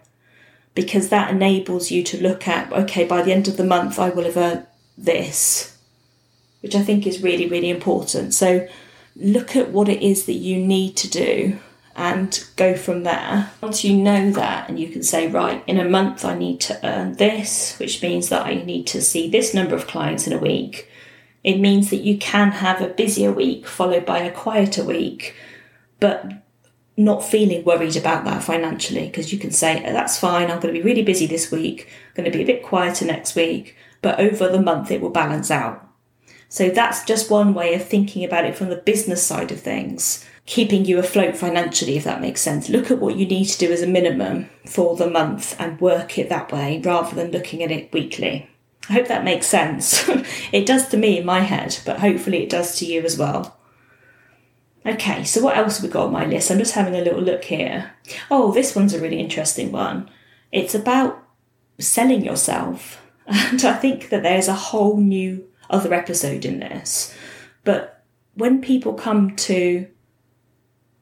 because 0.77 1.09
that 1.09 1.31
enables 1.31 1.91
you 1.91 2.05
to 2.05 2.23
look 2.23 2.47
at, 2.47 2.71
okay, 2.71 3.05
by 3.05 3.23
the 3.23 3.33
end 3.33 3.49
of 3.49 3.57
the 3.57 3.65
month, 3.65 3.99
I 3.99 4.11
will 4.11 4.25
have 4.25 4.37
earned 4.37 4.67
this, 4.97 5.77
which 6.61 6.77
I 6.77 6.83
think 6.83 7.07
is 7.07 7.23
really, 7.23 7.49
really 7.49 7.71
important. 7.71 8.35
So 8.35 8.69
look 9.17 9.57
at 9.57 9.71
what 9.71 9.89
it 9.89 10.03
is 10.03 10.27
that 10.27 10.35
you 10.35 10.59
need 10.59 10.95
to 10.99 11.11
do 11.11 11.59
and 11.97 12.47
go 12.57 12.77
from 12.77 13.05
there. 13.05 13.51
Once 13.63 13.83
you 13.85 13.97
know 13.97 14.31
that, 14.33 14.69
and 14.69 14.79
you 14.79 14.89
can 14.89 15.03
say, 15.03 15.29
right, 15.29 15.65
in 15.67 15.81
a 15.81 15.89
month 15.89 16.27
I 16.27 16.37
need 16.37 16.61
to 16.61 16.79
earn 16.87 17.15
this, 17.15 17.79
which 17.79 18.03
means 18.03 18.29
that 18.29 18.45
I 18.45 18.57
need 18.57 18.87
to 18.89 19.01
see 19.01 19.31
this 19.31 19.55
number 19.55 19.75
of 19.75 19.87
clients 19.87 20.27
in 20.27 20.35
a 20.35 20.39
week, 20.39 20.91
it 21.43 21.59
means 21.59 21.89
that 21.89 22.03
you 22.03 22.19
can 22.19 22.51
have 22.51 22.83
a 22.83 22.89
busier 22.89 23.33
week 23.33 23.67
followed 23.67 24.05
by 24.05 24.19
a 24.19 24.31
quieter 24.31 24.85
week, 24.85 25.35
but 26.01 26.31
not 26.97 27.25
feeling 27.25 27.65
worried 27.65 27.97
about 27.97 28.25
that 28.25 28.43
financially 28.43 29.07
because 29.07 29.33
you 29.33 29.39
can 29.39 29.51
say, 29.51 29.83
oh, 29.87 29.93
that's 29.93 30.19
fine, 30.19 30.51
I'm 30.51 30.61
going 30.61 30.75
to 30.75 30.81
be 30.81 30.85
really 30.85 31.03
busy 31.03 31.27
this 31.27 31.51
week, 31.51 31.89
I'm 32.09 32.23
going 32.25 32.33
to 32.33 32.37
be 32.37 32.43
a 32.43 32.47
bit 32.47 32.63
quieter 32.63 33.05
next 33.05 33.35
week, 33.35 33.77
but 34.01 34.19
over 34.19 34.49
the 34.49 34.63
month 34.63 34.91
it 34.91 35.01
will 35.01 35.11
balance 35.11 35.51
out. 35.51 35.87
So 36.49 36.71
that's 36.71 37.05
just 37.05 37.31
one 37.31 37.55
way 37.55 37.75
of 37.75 37.87
thinking 37.87 38.25
about 38.25 38.45
it 38.45 38.57
from 38.57 38.71
the 38.71 38.77
business 38.77 39.27
side 39.27 39.53
of 39.53 39.61
things, 39.61 40.25
keeping 40.47 40.85
you 40.85 40.99
afloat 40.99 41.37
financially, 41.37 41.97
if 41.97 42.05
that 42.05 42.21
makes 42.21 42.41
sense. 42.41 42.69
Look 42.69 42.91
at 42.91 42.99
what 42.99 43.17
you 43.17 43.27
need 43.27 43.47
to 43.47 43.59
do 43.59 43.73
as 43.73 43.83
a 43.83 43.87
minimum 43.87 44.49
for 44.65 44.97
the 44.97 45.11
month 45.11 45.59
and 45.61 45.81
work 45.81 46.19
it 46.19 46.29
that 46.29 46.53
way 46.53 46.81
rather 46.85 47.15
than 47.15 47.33
looking 47.33 47.63
at 47.63 47.73
it 47.73 47.93
weekly. 47.93 48.49
I 48.89 48.93
hope 48.95 49.09
that 49.09 49.25
makes 49.25 49.49
sense. 49.49 50.09
it 50.53 50.65
does 50.65 50.89
to 50.89 50.97
me 50.97 51.19
in 51.19 51.27
my 51.27 51.41
head, 51.41 51.79
but 51.85 51.99
hopefully 51.99 52.45
it 52.45 52.51
does 52.51 52.79
to 52.79 52.87
you 52.87 53.03
as 53.03 53.19
well. 53.19 53.56
Okay, 54.87 55.25
so 55.25 55.43
what 55.43 55.57
else 55.57 55.79
have 55.79 55.85
we 55.85 55.91
got 55.91 56.07
on 56.07 56.13
my 56.13 56.27
list? 56.27 56.51
I'm 56.51 56.59
just 56.59 56.75
having 56.75 56.95
a 56.95 57.01
little 57.01 57.21
look 57.21 57.45
here. 57.45 57.93
Oh, 58.31 58.53
this 58.53 58.77
one's 58.77 58.95
a 58.95 59.01
really 59.01 59.19
interesting 59.19 59.73
one. 59.73 60.09
It's 60.53 60.77
about 60.77 61.23
selling 61.79 62.25
yourself. 62.25 63.03
And 63.29 63.65
I 63.65 63.75
think 63.75 64.11
that 64.11 64.23
there's 64.23 64.47
a 64.47 64.55
whole 64.55 64.99
new 64.99 65.49
other 65.69 65.93
episode 65.93 66.45
in 66.45 66.61
this. 66.61 67.13
But 67.65 68.05
when 68.35 68.61
people 68.61 68.95
come 68.95 69.35
to 69.37 69.89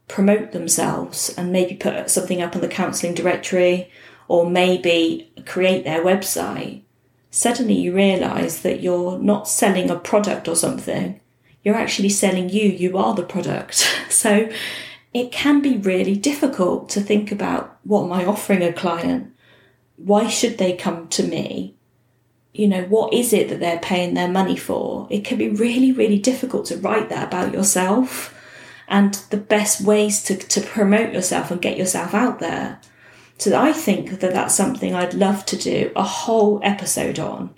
promote 0.08 0.52
themselves 0.52 1.34
and 1.36 1.52
maybe 1.52 1.74
put 1.74 2.08
something 2.08 2.40
up 2.40 2.54
on 2.54 2.62
the 2.62 2.68
counselling 2.68 3.14
directory 3.14 3.90
or 4.26 4.48
maybe 4.48 5.30
create 5.44 5.84
their 5.84 6.02
website, 6.02 6.80
suddenly 7.30 7.74
you 7.74 7.94
realise 7.94 8.60
that 8.60 8.80
you're 8.80 9.18
not 9.18 9.46
selling 9.46 9.90
a 9.90 9.96
product 9.96 10.48
or 10.48 10.56
something, 10.56 11.20
you're 11.64 11.74
actually 11.74 12.10
selling 12.10 12.50
you, 12.50 12.68
you 12.68 12.96
are 12.98 13.14
the 13.14 13.22
product. 13.22 13.90
So 14.10 14.48
it 15.12 15.32
can 15.32 15.60
be 15.60 15.76
really 15.76 16.14
difficult 16.14 16.88
to 16.90 17.00
think 17.00 17.32
about 17.32 17.78
what 17.82 18.04
am 18.04 18.12
I 18.12 18.24
offering 18.24 18.62
a 18.62 18.72
client? 18.72 19.34
Why 19.96 20.28
should 20.28 20.56
they 20.56 20.74
come 20.76 21.08
to 21.08 21.24
me? 21.24 21.74
you 22.54 22.68
know, 22.68 22.84
what 22.84 23.12
is 23.12 23.32
it 23.32 23.48
that 23.48 23.58
they're 23.58 23.80
paying 23.80 24.14
their 24.14 24.28
money 24.28 24.56
for? 24.56 25.08
It 25.10 25.24
can 25.24 25.36
be 25.36 25.48
really, 25.48 25.90
really 25.90 26.20
difficult 26.20 26.66
to 26.66 26.78
write 26.78 27.08
that 27.08 27.26
about 27.26 27.52
yourself 27.52 28.32
and 28.86 29.14
the 29.30 29.36
best 29.36 29.80
ways 29.80 30.22
to, 30.24 30.36
to 30.36 30.60
promote 30.60 31.12
yourself 31.12 31.50
and 31.50 31.60
get 31.60 31.76
yourself 31.76 32.14
out 32.14 32.38
there. 32.38 32.80
So 33.38 33.60
I 33.60 33.72
think 33.72 34.20
that 34.20 34.32
that's 34.32 34.54
something 34.54 34.94
I'd 34.94 35.14
love 35.14 35.44
to 35.46 35.56
do 35.56 35.90
a 35.96 36.04
whole 36.04 36.60
episode 36.62 37.18
on. 37.18 37.52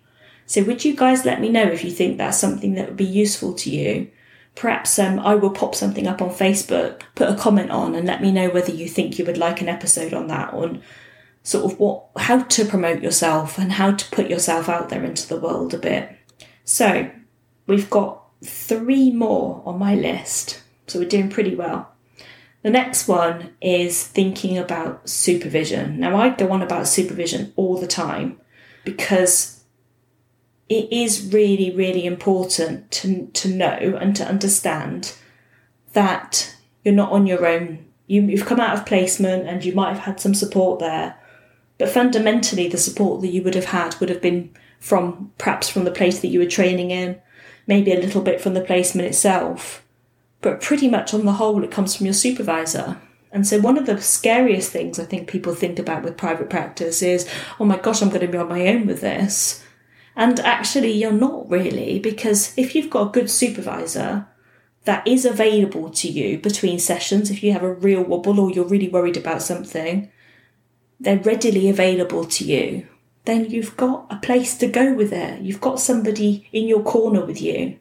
So 0.46 0.62
would 0.62 0.84
you 0.84 0.94
guys 0.94 1.24
let 1.24 1.40
me 1.40 1.48
know 1.48 1.64
if 1.64 1.84
you 1.84 1.90
think 1.90 2.18
that's 2.18 2.38
something 2.38 2.74
that 2.74 2.88
would 2.88 2.96
be 2.96 3.04
useful 3.04 3.52
to 3.54 3.70
you? 3.70 4.10
Perhaps 4.54 4.98
um, 4.98 5.18
I 5.18 5.34
will 5.34 5.50
pop 5.50 5.74
something 5.74 6.06
up 6.06 6.22
on 6.22 6.30
Facebook, 6.30 7.02
put 7.14 7.28
a 7.28 7.34
comment 7.34 7.70
on, 7.70 7.94
and 7.94 8.06
let 8.06 8.22
me 8.22 8.32
know 8.32 8.48
whether 8.48 8.72
you 8.72 8.88
think 8.88 9.18
you 9.18 9.24
would 9.24 9.36
like 9.36 9.60
an 9.60 9.68
episode 9.68 10.14
on 10.14 10.28
that 10.28 10.54
on 10.54 10.82
sort 11.42 11.70
of 11.70 11.78
what 11.78 12.06
how 12.16 12.42
to 12.42 12.64
promote 12.64 13.02
yourself 13.02 13.58
and 13.58 13.72
how 13.72 13.92
to 13.92 14.10
put 14.10 14.28
yourself 14.28 14.68
out 14.68 14.88
there 14.88 15.04
into 15.04 15.28
the 15.28 15.38
world 15.38 15.74
a 15.74 15.78
bit. 15.78 16.10
So 16.64 17.10
we've 17.66 17.90
got 17.90 18.22
three 18.42 19.10
more 19.10 19.62
on 19.66 19.78
my 19.78 19.94
list. 19.94 20.62
So 20.86 20.98
we're 20.98 21.08
doing 21.08 21.28
pretty 21.28 21.54
well. 21.54 21.92
The 22.62 22.70
next 22.70 23.06
one 23.06 23.54
is 23.60 24.02
thinking 24.04 24.58
about 24.58 25.08
supervision. 25.08 26.00
Now, 26.00 26.16
I 26.16 26.30
go 26.30 26.50
on 26.50 26.62
about 26.62 26.88
supervision 26.88 27.52
all 27.54 27.78
the 27.78 27.86
time 27.86 28.40
because 28.84 29.55
it 30.68 30.92
is 30.92 31.32
really, 31.32 31.74
really 31.74 32.06
important 32.06 32.90
to, 32.90 33.26
to 33.28 33.48
know 33.48 33.98
and 34.00 34.16
to 34.16 34.26
understand 34.26 35.14
that 35.92 36.54
you're 36.84 36.94
not 36.94 37.12
on 37.12 37.26
your 37.26 37.46
own. 37.46 37.86
You, 38.06 38.22
you've 38.22 38.46
come 38.46 38.60
out 38.60 38.76
of 38.76 38.86
placement 38.86 39.48
and 39.48 39.64
you 39.64 39.74
might 39.74 39.94
have 39.94 40.04
had 40.04 40.20
some 40.20 40.34
support 40.34 40.80
there, 40.80 41.16
but 41.78 41.88
fundamentally, 41.88 42.68
the 42.68 42.78
support 42.78 43.20
that 43.20 43.28
you 43.28 43.42
would 43.42 43.54
have 43.54 43.66
had 43.66 43.94
would 44.00 44.08
have 44.08 44.22
been 44.22 44.50
from 44.80 45.32
perhaps 45.38 45.68
from 45.68 45.84
the 45.84 45.90
place 45.90 46.20
that 46.20 46.28
you 46.28 46.38
were 46.38 46.46
training 46.46 46.90
in, 46.90 47.20
maybe 47.66 47.92
a 47.92 48.00
little 48.00 48.22
bit 48.22 48.40
from 48.40 48.54
the 48.54 48.60
placement 48.60 49.08
itself 49.08 49.82
but 50.46 50.60
pretty 50.60 50.88
much 50.88 51.12
on 51.12 51.24
the 51.24 51.32
whole, 51.32 51.64
it 51.64 51.72
comes 51.72 51.96
from 51.96 52.06
your 52.06 52.14
supervisor. 52.14 53.00
And 53.32 53.44
so, 53.44 53.58
one 53.58 53.76
of 53.76 53.86
the 53.86 54.00
scariest 54.00 54.70
things 54.70 54.98
I 54.98 55.04
think 55.04 55.28
people 55.28 55.54
think 55.54 55.78
about 55.80 56.04
with 56.04 56.16
private 56.16 56.48
practice 56.48 57.02
is, 57.02 57.28
oh 57.58 57.64
my 57.64 57.76
gosh, 57.76 58.00
I'm 58.00 58.10
going 58.10 58.20
to 58.20 58.28
be 58.28 58.38
on 58.38 58.48
my 58.48 58.68
own 58.68 58.86
with 58.86 59.00
this. 59.00 59.64
And 60.16 60.40
actually, 60.40 60.92
you're 60.92 61.12
not 61.12 61.48
really, 61.50 61.98
because 61.98 62.56
if 62.56 62.74
you've 62.74 62.88
got 62.88 63.08
a 63.08 63.12
good 63.12 63.30
supervisor 63.30 64.26
that 64.84 65.06
is 65.06 65.26
available 65.26 65.90
to 65.90 66.08
you 66.08 66.38
between 66.38 66.78
sessions, 66.78 67.30
if 67.30 67.42
you 67.42 67.52
have 67.52 67.62
a 67.62 67.74
real 67.74 68.02
wobble 68.02 68.40
or 68.40 68.50
you're 68.50 68.64
really 68.64 68.88
worried 68.88 69.18
about 69.18 69.42
something, 69.42 70.10
they're 70.98 71.18
readily 71.18 71.68
available 71.68 72.24
to 72.24 72.44
you, 72.44 72.86
then 73.26 73.50
you've 73.50 73.76
got 73.76 74.06
a 74.08 74.16
place 74.16 74.56
to 74.56 74.66
go 74.66 74.94
with 74.94 75.12
it. 75.12 75.42
You've 75.42 75.60
got 75.60 75.80
somebody 75.80 76.48
in 76.50 76.66
your 76.66 76.82
corner 76.82 77.22
with 77.22 77.42
you. 77.42 77.78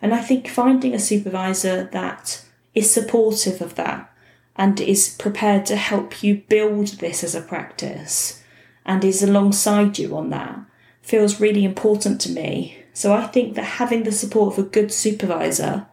And 0.00 0.14
I 0.14 0.20
think 0.20 0.46
finding 0.46 0.94
a 0.94 0.98
supervisor 1.00 1.88
that 1.90 2.44
is 2.72 2.88
supportive 2.88 3.60
of 3.60 3.74
that 3.74 4.12
and 4.54 4.78
is 4.78 5.16
prepared 5.18 5.66
to 5.66 5.76
help 5.76 6.22
you 6.22 6.44
build 6.48 6.88
this 6.98 7.24
as 7.24 7.34
a 7.34 7.40
practice 7.40 8.44
and 8.84 9.02
is 9.02 9.24
alongside 9.24 9.98
you 9.98 10.16
on 10.16 10.30
that 10.30 10.60
feels 11.04 11.40
really 11.40 11.64
important 11.64 12.20
to 12.22 12.32
me. 12.32 12.78
So 12.92 13.12
I 13.12 13.26
think 13.26 13.54
that 13.54 13.64
having 13.64 14.02
the 14.02 14.12
support 14.12 14.54
of 14.54 14.64
a 14.64 14.68
good 14.68 14.92
supervisor 14.92 15.86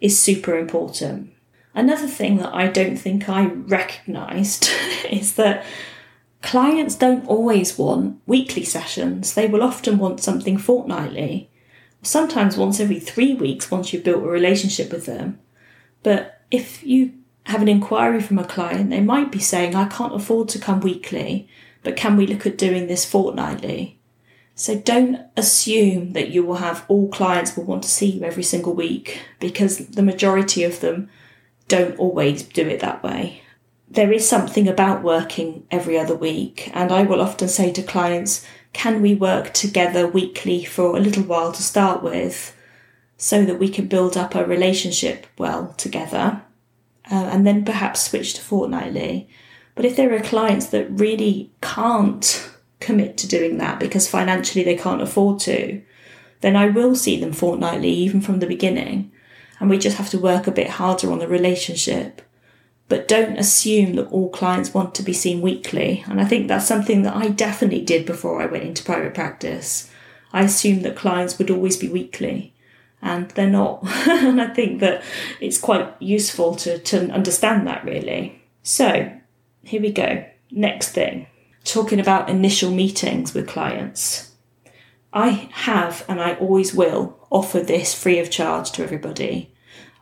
is 0.00 0.18
super 0.18 0.56
important. 0.56 1.32
Another 1.74 2.08
thing 2.08 2.38
that 2.38 2.54
I 2.54 2.68
don't 2.68 2.96
think 2.96 3.28
I 3.28 3.46
recognised 3.46 4.68
is 5.10 5.34
that 5.34 5.64
clients 6.42 6.94
don't 6.94 7.26
always 7.26 7.78
want 7.78 8.20
weekly 8.26 8.64
sessions, 8.64 9.34
they 9.34 9.46
will 9.46 9.62
often 9.62 9.98
want 9.98 10.20
something 10.20 10.58
fortnightly 10.58 11.50
sometimes 12.02 12.56
once 12.56 12.80
every 12.80 13.00
three 13.00 13.34
weeks 13.34 13.70
once 13.70 13.92
you've 13.92 14.04
built 14.04 14.22
a 14.22 14.28
relationship 14.28 14.92
with 14.92 15.06
them. 15.06 15.38
But 16.02 16.40
if 16.50 16.84
you 16.84 17.14
have 17.44 17.62
an 17.62 17.68
inquiry 17.68 18.20
from 18.20 18.38
a 18.38 18.44
client, 18.44 18.90
they 18.90 19.00
might 19.00 19.32
be 19.32 19.38
saying, 19.38 19.74
I 19.74 19.88
can't 19.88 20.14
afford 20.14 20.48
to 20.50 20.58
come 20.58 20.80
weekly, 20.80 21.48
but 21.82 21.96
can 21.96 22.16
we 22.16 22.26
look 22.26 22.46
at 22.46 22.58
doing 22.58 22.86
this 22.86 23.04
fortnightly? 23.04 23.97
So 24.58 24.76
don't 24.76 25.20
assume 25.36 26.14
that 26.14 26.30
you 26.30 26.44
will 26.44 26.56
have 26.56 26.84
all 26.88 27.08
clients 27.10 27.56
will 27.56 27.62
want 27.62 27.84
to 27.84 27.88
see 27.88 28.06
you 28.06 28.24
every 28.24 28.42
single 28.42 28.74
week 28.74 29.20
because 29.38 29.78
the 29.78 30.02
majority 30.02 30.64
of 30.64 30.80
them 30.80 31.08
don't 31.68 31.96
always 31.96 32.42
do 32.42 32.66
it 32.66 32.80
that 32.80 33.04
way. 33.04 33.42
There 33.88 34.10
is 34.10 34.28
something 34.28 34.66
about 34.66 35.04
working 35.04 35.64
every 35.70 35.96
other 35.96 36.16
week, 36.16 36.72
and 36.74 36.90
I 36.90 37.04
will 37.04 37.20
often 37.20 37.46
say 37.46 37.72
to 37.72 37.84
clients, 37.84 38.44
can 38.72 39.00
we 39.00 39.14
work 39.14 39.54
together 39.54 40.08
weekly 40.08 40.64
for 40.64 40.96
a 40.96 41.00
little 41.00 41.22
while 41.22 41.52
to 41.52 41.62
start 41.62 42.02
with 42.02 42.52
so 43.16 43.44
that 43.44 43.60
we 43.60 43.68
can 43.68 43.86
build 43.86 44.16
up 44.16 44.34
a 44.34 44.44
relationship 44.44 45.28
well 45.38 45.72
together 45.76 46.42
uh, 47.08 47.14
and 47.14 47.46
then 47.46 47.64
perhaps 47.64 48.02
switch 48.02 48.34
to 48.34 48.40
fortnightly. 48.40 49.28
But 49.76 49.84
if 49.84 49.94
there 49.94 50.12
are 50.12 50.20
clients 50.20 50.66
that 50.66 50.90
really 50.90 51.52
can't 51.60 52.50
commit 52.80 53.16
to 53.18 53.28
doing 53.28 53.58
that 53.58 53.80
because 53.80 54.08
financially 54.08 54.64
they 54.64 54.76
can't 54.76 55.02
afford 55.02 55.40
to, 55.40 55.82
then 56.40 56.56
I 56.56 56.66
will 56.66 56.94
see 56.94 57.18
them 57.18 57.32
fortnightly 57.32 57.90
even 57.90 58.20
from 58.20 58.38
the 58.38 58.46
beginning. 58.46 59.10
And 59.60 59.68
we 59.68 59.78
just 59.78 59.96
have 59.96 60.10
to 60.10 60.18
work 60.18 60.46
a 60.46 60.52
bit 60.52 60.70
harder 60.70 61.10
on 61.10 61.18
the 61.18 61.26
relationship 61.28 62.22
but 62.88 63.06
don't 63.06 63.38
assume 63.38 63.94
that 63.94 64.08
all 64.08 64.30
clients 64.30 64.72
want 64.72 64.94
to 64.94 65.02
be 65.02 65.12
seen 65.12 65.42
weekly. 65.42 66.04
And 66.08 66.20
I 66.20 66.24
think 66.24 66.48
that's 66.48 66.66
something 66.66 67.02
that 67.02 67.14
I 67.14 67.28
definitely 67.28 67.82
did 67.82 68.06
before 68.06 68.40
I 68.40 68.46
went 68.46 68.64
into 68.64 68.82
private 68.82 69.14
practice. 69.14 69.90
I 70.32 70.42
assumed 70.42 70.84
that 70.84 70.96
clients 70.96 71.38
would 71.38 71.50
always 71.50 71.76
be 71.76 71.88
weekly, 71.88 72.54
and 73.02 73.30
they're 73.30 73.46
not. 73.46 73.80
and 74.08 74.40
I 74.40 74.48
think 74.48 74.80
that 74.80 75.02
it's 75.40 75.58
quite 75.58 75.94
useful 76.00 76.54
to, 76.56 76.78
to 76.78 77.10
understand 77.10 77.66
that 77.66 77.84
really. 77.84 78.42
So, 78.62 79.12
here 79.62 79.82
we 79.82 79.92
go. 79.92 80.24
Next 80.50 80.92
thing 80.92 81.26
talking 81.68 82.00
about 82.00 82.28
initial 82.28 82.70
meetings 82.70 83.34
with 83.34 83.48
clients. 83.48 84.32
I 85.12 85.50
have 85.52 86.04
and 86.08 86.20
I 86.20 86.34
always 86.34 86.74
will 86.74 87.18
offer 87.30 87.60
this 87.60 87.94
free 87.94 88.18
of 88.18 88.30
charge 88.30 88.72
to 88.72 88.82
everybody. 88.82 89.52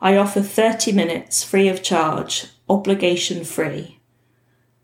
I 0.01 0.17
offer 0.17 0.43
30 0.43 0.93
minutes 0.93 1.43
free 1.43 1.69
of 1.69 1.83
charge 1.83 2.47
obligation 2.69 3.45
free. 3.45 4.01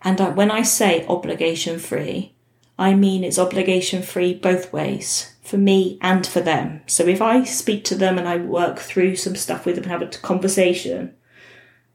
And 0.02 0.20
I, 0.20 0.30
when 0.30 0.50
I 0.50 0.62
say 0.62 1.06
obligation 1.06 1.78
free, 1.78 2.34
I 2.78 2.94
mean 2.94 3.22
it's 3.22 3.38
obligation 3.38 4.02
free 4.02 4.34
both 4.34 4.72
ways, 4.72 5.34
for 5.42 5.58
me 5.58 5.98
and 6.00 6.26
for 6.26 6.40
them. 6.40 6.82
So 6.86 7.06
if 7.06 7.20
I 7.20 7.44
speak 7.44 7.84
to 7.84 7.94
them 7.94 8.18
and 8.18 8.28
I 8.28 8.38
work 8.38 8.78
through 8.78 9.16
some 9.16 9.36
stuff 9.36 9.66
with 9.66 9.76
them 9.76 9.84
and 9.84 9.92
have 9.92 10.02
a 10.02 10.06
conversation, 10.06 11.14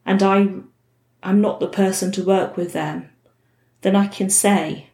and 0.06 0.22
I, 0.22 0.48
I'm 1.22 1.40
not 1.40 1.60
the 1.60 1.68
person 1.68 2.12
to 2.12 2.24
work 2.24 2.56
with 2.56 2.72
them, 2.72 3.10
then 3.82 3.96
I 3.96 4.06
can 4.06 4.30
say, 4.30 4.90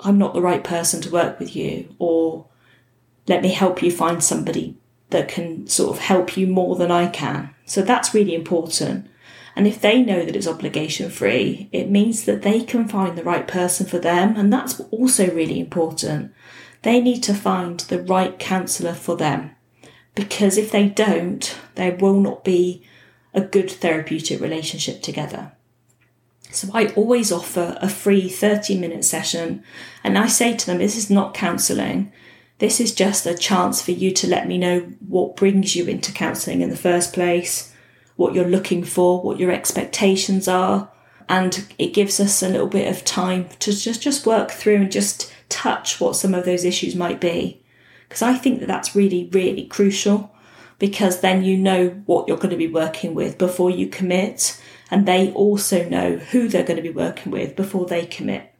I'm 0.00 0.18
not 0.18 0.34
the 0.34 0.42
right 0.42 0.64
person 0.64 1.00
to 1.02 1.10
work 1.10 1.38
with 1.38 1.54
you, 1.54 1.94
or 1.98 2.46
let 3.26 3.42
me 3.42 3.48
help 3.48 3.82
you 3.82 3.90
find 3.90 4.22
somebody 4.22 4.76
that 5.10 5.28
can 5.28 5.66
sort 5.66 5.96
of 5.96 6.02
help 6.02 6.36
you 6.36 6.46
more 6.46 6.76
than 6.76 6.90
I 6.90 7.08
can. 7.08 7.54
So 7.66 7.82
that's 7.82 8.14
really 8.14 8.34
important. 8.34 9.08
And 9.56 9.66
if 9.66 9.80
they 9.80 10.02
know 10.02 10.24
that 10.24 10.36
it's 10.36 10.46
obligation 10.46 11.10
free, 11.10 11.68
it 11.72 11.90
means 11.90 12.24
that 12.24 12.42
they 12.42 12.62
can 12.62 12.88
find 12.88 13.18
the 13.18 13.24
right 13.24 13.46
person 13.46 13.86
for 13.86 13.98
them. 13.98 14.36
And 14.36 14.52
that's 14.52 14.80
also 14.90 15.28
really 15.34 15.58
important. 15.60 16.32
They 16.82 17.00
need 17.00 17.22
to 17.24 17.34
find 17.34 17.80
the 17.80 18.00
right 18.00 18.38
counsellor 18.38 18.94
for 18.94 19.16
them. 19.16 19.50
Because 20.14 20.56
if 20.56 20.70
they 20.70 20.88
don't, 20.88 21.56
there 21.74 21.96
will 21.96 22.20
not 22.20 22.44
be 22.44 22.82
a 23.34 23.40
good 23.40 23.70
therapeutic 23.70 24.40
relationship 24.40 25.02
together. 25.02 25.52
So 26.52 26.68
I 26.74 26.86
always 26.88 27.30
offer 27.30 27.78
a 27.80 27.88
free 27.88 28.28
30 28.28 28.78
minute 28.78 29.04
session 29.04 29.62
and 30.02 30.18
I 30.18 30.26
say 30.26 30.56
to 30.56 30.66
them, 30.66 30.78
this 30.78 30.96
is 30.96 31.10
not 31.10 31.34
counselling. 31.34 32.12
This 32.58 32.80
is 32.80 32.94
just 32.94 33.24
a 33.24 33.36
chance 33.36 33.80
for 33.80 33.92
you 33.92 34.10
to 34.12 34.26
let 34.26 34.46
me 34.46 34.58
know 34.58 34.80
what 35.06 35.36
brings 35.36 35.74
you 35.76 35.86
into 35.86 36.12
counselling 36.12 36.60
in 36.60 36.70
the 36.70 36.76
first 36.76 37.12
place 37.12 37.70
what 38.20 38.34
you're 38.34 38.44
looking 38.44 38.84
for, 38.84 39.22
what 39.22 39.40
your 39.40 39.50
expectations 39.50 40.46
are. 40.46 40.90
And 41.26 41.66
it 41.78 41.94
gives 41.94 42.20
us 42.20 42.42
a 42.42 42.50
little 42.50 42.66
bit 42.66 42.86
of 42.86 43.02
time 43.02 43.48
to 43.60 43.72
just, 43.72 44.02
just 44.02 44.26
work 44.26 44.50
through 44.50 44.76
and 44.76 44.92
just 44.92 45.32
touch 45.48 45.98
what 46.00 46.16
some 46.16 46.34
of 46.34 46.44
those 46.44 46.66
issues 46.66 46.94
might 46.94 47.18
be. 47.18 47.62
Because 48.06 48.20
I 48.20 48.34
think 48.34 48.60
that 48.60 48.66
that's 48.66 48.94
really, 48.94 49.30
really 49.32 49.64
crucial 49.64 50.34
because 50.78 51.20
then 51.20 51.44
you 51.44 51.56
know 51.56 51.88
what 52.04 52.28
you're 52.28 52.36
going 52.36 52.50
to 52.50 52.56
be 52.56 52.68
working 52.68 53.14
with 53.14 53.38
before 53.38 53.70
you 53.70 53.86
commit. 53.86 54.60
And 54.90 55.06
they 55.06 55.32
also 55.32 55.88
know 55.88 56.16
who 56.16 56.48
they're 56.48 56.64
going 56.64 56.76
to 56.76 56.82
be 56.82 56.90
working 56.90 57.30
with 57.30 57.56
before 57.56 57.86
they 57.86 58.06
commit. 58.06 58.52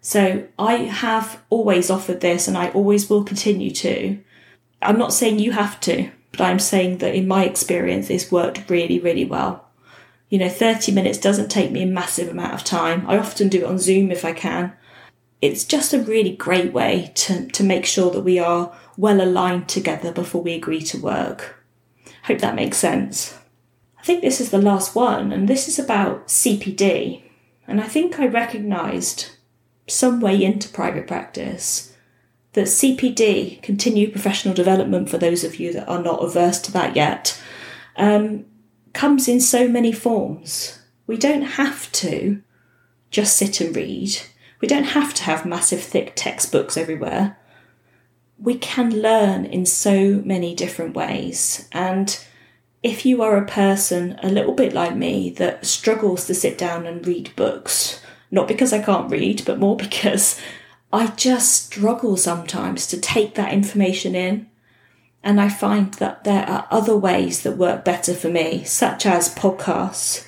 So 0.00 0.46
I 0.58 0.74
have 0.74 1.42
always 1.50 1.90
offered 1.90 2.20
this 2.20 2.46
and 2.46 2.56
I 2.56 2.68
always 2.70 3.10
will 3.10 3.24
continue 3.24 3.70
to. 3.72 4.18
I'm 4.82 4.98
not 4.98 5.12
saying 5.12 5.38
you 5.38 5.52
have 5.52 5.80
to, 5.80 6.10
but 6.32 6.42
I'm 6.42 6.58
saying 6.58 6.98
that 6.98 7.14
in 7.14 7.26
my 7.26 7.44
experience, 7.44 8.10
it's 8.10 8.30
worked 8.30 8.70
really, 8.70 9.00
really 9.00 9.24
well. 9.24 9.66
You 10.28 10.38
know, 10.38 10.48
30 10.48 10.92
minutes 10.92 11.18
doesn't 11.18 11.50
take 11.50 11.72
me 11.72 11.82
a 11.82 11.86
massive 11.86 12.28
amount 12.28 12.54
of 12.54 12.64
time. 12.64 13.08
I 13.08 13.16
often 13.18 13.48
do 13.48 13.58
it 13.58 13.64
on 13.64 13.78
Zoom 13.78 14.10
if 14.10 14.24
I 14.24 14.32
can. 14.32 14.74
it's 15.42 15.64
just 15.64 15.92
a 15.92 16.00
really 16.00 16.34
great 16.34 16.72
way 16.72 17.12
to, 17.14 17.46
to 17.48 17.62
make 17.62 17.84
sure 17.84 18.10
that 18.10 18.22
we 18.22 18.38
are 18.38 18.74
well 18.96 19.20
aligned 19.20 19.68
together 19.68 20.12
before 20.12 20.42
we 20.42 20.54
agree 20.54 20.80
to 20.82 20.98
work. 20.98 21.62
Hope 22.24 22.38
that 22.38 22.54
makes 22.54 22.78
sense. 22.78 23.38
Think 24.06 24.20
this 24.22 24.40
is 24.40 24.50
the 24.50 24.62
last 24.62 24.94
one, 24.94 25.32
and 25.32 25.48
this 25.48 25.66
is 25.66 25.80
about 25.80 26.28
CPD. 26.28 27.24
And 27.66 27.80
I 27.80 27.88
think 27.88 28.20
I 28.20 28.28
recognised 28.28 29.30
some 29.88 30.20
way 30.20 30.44
into 30.44 30.68
private 30.68 31.08
practice 31.08 31.92
that 32.52 32.66
CPD, 32.66 33.60
continued 33.62 34.12
professional 34.12 34.54
development 34.54 35.10
for 35.10 35.18
those 35.18 35.42
of 35.42 35.58
you 35.58 35.72
that 35.72 35.88
are 35.88 36.00
not 36.00 36.22
averse 36.22 36.60
to 36.60 36.72
that 36.72 36.94
yet, 36.94 37.42
um, 37.96 38.44
comes 38.92 39.26
in 39.26 39.40
so 39.40 39.66
many 39.66 39.90
forms. 39.90 40.78
We 41.08 41.16
don't 41.16 41.42
have 41.42 41.90
to 41.92 42.40
just 43.10 43.36
sit 43.36 43.60
and 43.60 43.74
read. 43.74 44.20
We 44.60 44.68
don't 44.68 44.84
have 44.84 45.14
to 45.14 45.24
have 45.24 45.44
massive, 45.44 45.82
thick 45.82 46.12
textbooks 46.14 46.76
everywhere. 46.76 47.38
We 48.38 48.56
can 48.56 49.02
learn 49.02 49.46
in 49.46 49.66
so 49.66 50.22
many 50.24 50.54
different 50.54 50.94
ways. 50.94 51.68
And 51.72 52.16
if 52.82 53.04
you 53.04 53.22
are 53.22 53.36
a 53.36 53.46
person 53.46 54.18
a 54.22 54.28
little 54.28 54.54
bit 54.54 54.72
like 54.72 54.94
me 54.94 55.30
that 55.30 55.66
struggles 55.66 56.26
to 56.26 56.34
sit 56.34 56.58
down 56.58 56.86
and 56.86 57.06
read 57.06 57.34
books, 57.36 58.00
not 58.30 58.48
because 58.48 58.72
I 58.72 58.82
can't 58.82 59.10
read, 59.10 59.42
but 59.44 59.58
more 59.58 59.76
because 59.86 60.40
I 60.92 61.08
just 61.08 61.66
struggle 61.66 62.16
sometimes 62.16 62.86
to 62.88 63.00
take 63.00 63.34
that 63.34 63.52
information 63.52 64.14
in. 64.14 64.48
And 65.22 65.40
I 65.40 65.48
find 65.48 65.92
that 65.94 66.22
there 66.22 66.48
are 66.48 66.68
other 66.70 66.96
ways 66.96 67.42
that 67.42 67.56
work 67.56 67.84
better 67.84 68.14
for 68.14 68.28
me, 68.28 68.62
such 68.62 69.06
as 69.06 69.34
podcasts, 69.34 70.24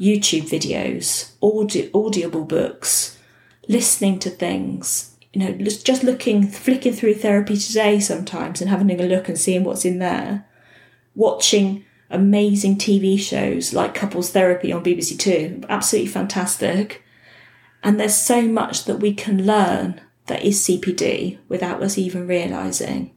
YouTube 0.00 0.48
videos, 0.48 1.32
audi- 1.42 1.90
audible 1.92 2.44
books, 2.44 3.18
listening 3.66 4.20
to 4.20 4.30
things, 4.30 5.16
you 5.32 5.40
know, 5.40 5.52
just 5.52 6.04
looking, 6.04 6.46
flicking 6.46 6.92
through 6.92 7.14
therapy 7.14 7.56
today 7.56 7.98
sometimes 7.98 8.60
and 8.60 8.70
having 8.70 8.90
a 9.00 9.02
look 9.02 9.28
and 9.28 9.38
seeing 9.38 9.64
what's 9.64 9.84
in 9.84 9.98
there, 9.98 10.46
watching 11.16 11.84
amazing 12.10 12.76
TV 12.76 13.18
shows 13.18 13.72
like 13.72 13.94
Couples 13.94 14.30
Therapy 14.30 14.72
on 14.72 14.84
BBC 14.84 15.18
Two, 15.18 15.62
absolutely 15.68 16.10
fantastic. 16.10 17.02
And 17.82 18.00
there's 18.00 18.16
so 18.16 18.42
much 18.42 18.84
that 18.84 19.00
we 19.00 19.14
can 19.14 19.46
learn 19.46 20.00
that 20.26 20.42
is 20.42 20.60
CPD 20.60 21.38
without 21.48 21.82
us 21.82 21.96
even 21.98 22.26
realizing. 22.26 23.14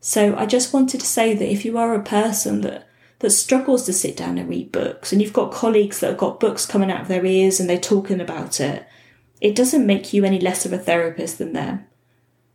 So 0.00 0.36
I 0.36 0.46
just 0.46 0.72
wanted 0.72 1.00
to 1.00 1.06
say 1.06 1.34
that 1.34 1.50
if 1.50 1.64
you 1.64 1.78
are 1.78 1.94
a 1.94 2.02
person 2.02 2.60
that 2.62 2.88
that 3.20 3.30
struggles 3.30 3.84
to 3.84 3.92
sit 3.92 4.16
down 4.16 4.38
and 4.38 4.48
read 4.48 4.70
books 4.70 5.12
and 5.12 5.20
you've 5.20 5.32
got 5.32 5.52
colleagues 5.52 6.00
that 6.00 6.10
have 6.10 6.18
got 6.18 6.38
books 6.38 6.66
coming 6.66 6.90
out 6.90 7.00
of 7.00 7.08
their 7.08 7.26
ears 7.26 7.58
and 7.58 7.68
they're 7.68 7.78
talking 7.78 8.20
about 8.20 8.60
it, 8.60 8.86
it 9.40 9.56
doesn't 9.56 9.86
make 9.86 10.12
you 10.12 10.24
any 10.24 10.38
less 10.38 10.64
of 10.64 10.72
a 10.72 10.78
therapist 10.78 11.38
than 11.38 11.52
them. 11.52 11.84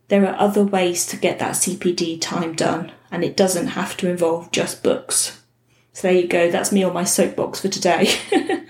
There 0.08 0.26
are 0.26 0.38
other 0.38 0.64
ways 0.64 1.06
to 1.06 1.16
get 1.16 1.38
that 1.38 1.54
CPD 1.54 2.20
time 2.20 2.54
done 2.54 2.92
and 3.10 3.22
it 3.22 3.36
doesn't 3.36 3.68
have 3.68 3.96
to 3.98 4.08
involve 4.08 4.50
just 4.52 4.82
books. 4.82 5.42
So 5.94 6.08
there 6.08 6.20
you 6.20 6.26
go, 6.26 6.50
that's 6.50 6.72
me 6.72 6.82
on 6.82 6.92
my 6.92 7.04
soapbox 7.04 7.60
for 7.60 7.68
today. 7.68 8.12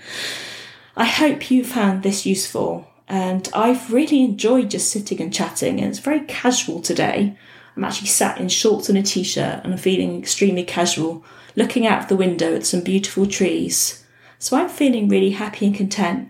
I 0.95 1.05
hope 1.05 1.49
you 1.49 1.65
found 1.65 2.03
this 2.03 2.23
useful 2.23 2.87
and 3.07 3.49
I've 3.51 3.91
really 3.91 4.23
enjoyed 4.23 4.69
just 4.69 4.91
sitting 4.91 5.19
and 5.19 5.33
chatting 5.33 5.79
and 5.79 5.89
it's 5.89 5.97
very 5.97 6.19
casual 6.21 6.81
today. 6.81 7.35
I'm 7.75 7.83
actually 7.83 8.07
sat 8.07 8.39
in 8.39 8.47
shorts 8.47 8.89
and 8.89 8.97
a 8.97 9.01
t-shirt 9.01 9.61
and 9.63 9.73
I'm 9.73 9.79
feeling 9.79 10.19
extremely 10.19 10.63
casual, 10.63 11.25
looking 11.55 11.87
out 11.87 12.09
the 12.09 12.15
window 12.15 12.55
at 12.55 12.67
some 12.67 12.81
beautiful 12.81 13.25
trees. 13.25 14.05
So 14.37 14.55
I'm 14.55 14.69
feeling 14.69 15.09
really 15.09 15.31
happy 15.31 15.65
and 15.65 15.75
content. 15.75 16.29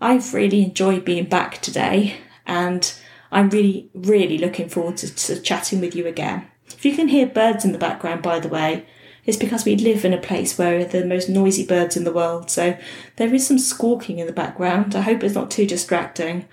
I've 0.00 0.32
really 0.32 0.62
enjoyed 0.62 1.04
being 1.04 1.24
back 1.24 1.60
today 1.60 2.18
and 2.46 2.94
I'm 3.32 3.50
really, 3.50 3.90
really 3.94 4.38
looking 4.38 4.68
forward 4.68 4.96
to, 4.98 5.12
to 5.12 5.40
chatting 5.40 5.80
with 5.80 5.96
you 5.96 6.06
again. 6.06 6.46
If 6.68 6.84
you 6.84 6.94
can 6.94 7.08
hear 7.08 7.26
birds 7.26 7.64
in 7.64 7.72
the 7.72 7.78
background, 7.78 8.22
by 8.22 8.38
the 8.38 8.48
way, 8.48 8.86
it's 9.30 9.38
because 9.38 9.64
we 9.64 9.76
live 9.76 10.04
in 10.04 10.12
a 10.12 10.18
place 10.18 10.58
where 10.58 10.84
the 10.84 11.06
most 11.06 11.28
noisy 11.28 11.64
birds 11.64 11.96
in 11.96 12.02
the 12.02 12.12
world. 12.12 12.50
So 12.50 12.76
there 13.14 13.32
is 13.32 13.46
some 13.46 13.60
squawking 13.60 14.18
in 14.18 14.26
the 14.26 14.32
background. 14.32 14.96
I 14.96 15.02
hope 15.02 15.22
it's 15.22 15.36
not 15.36 15.52
too 15.52 15.66
distracting. 15.66 16.48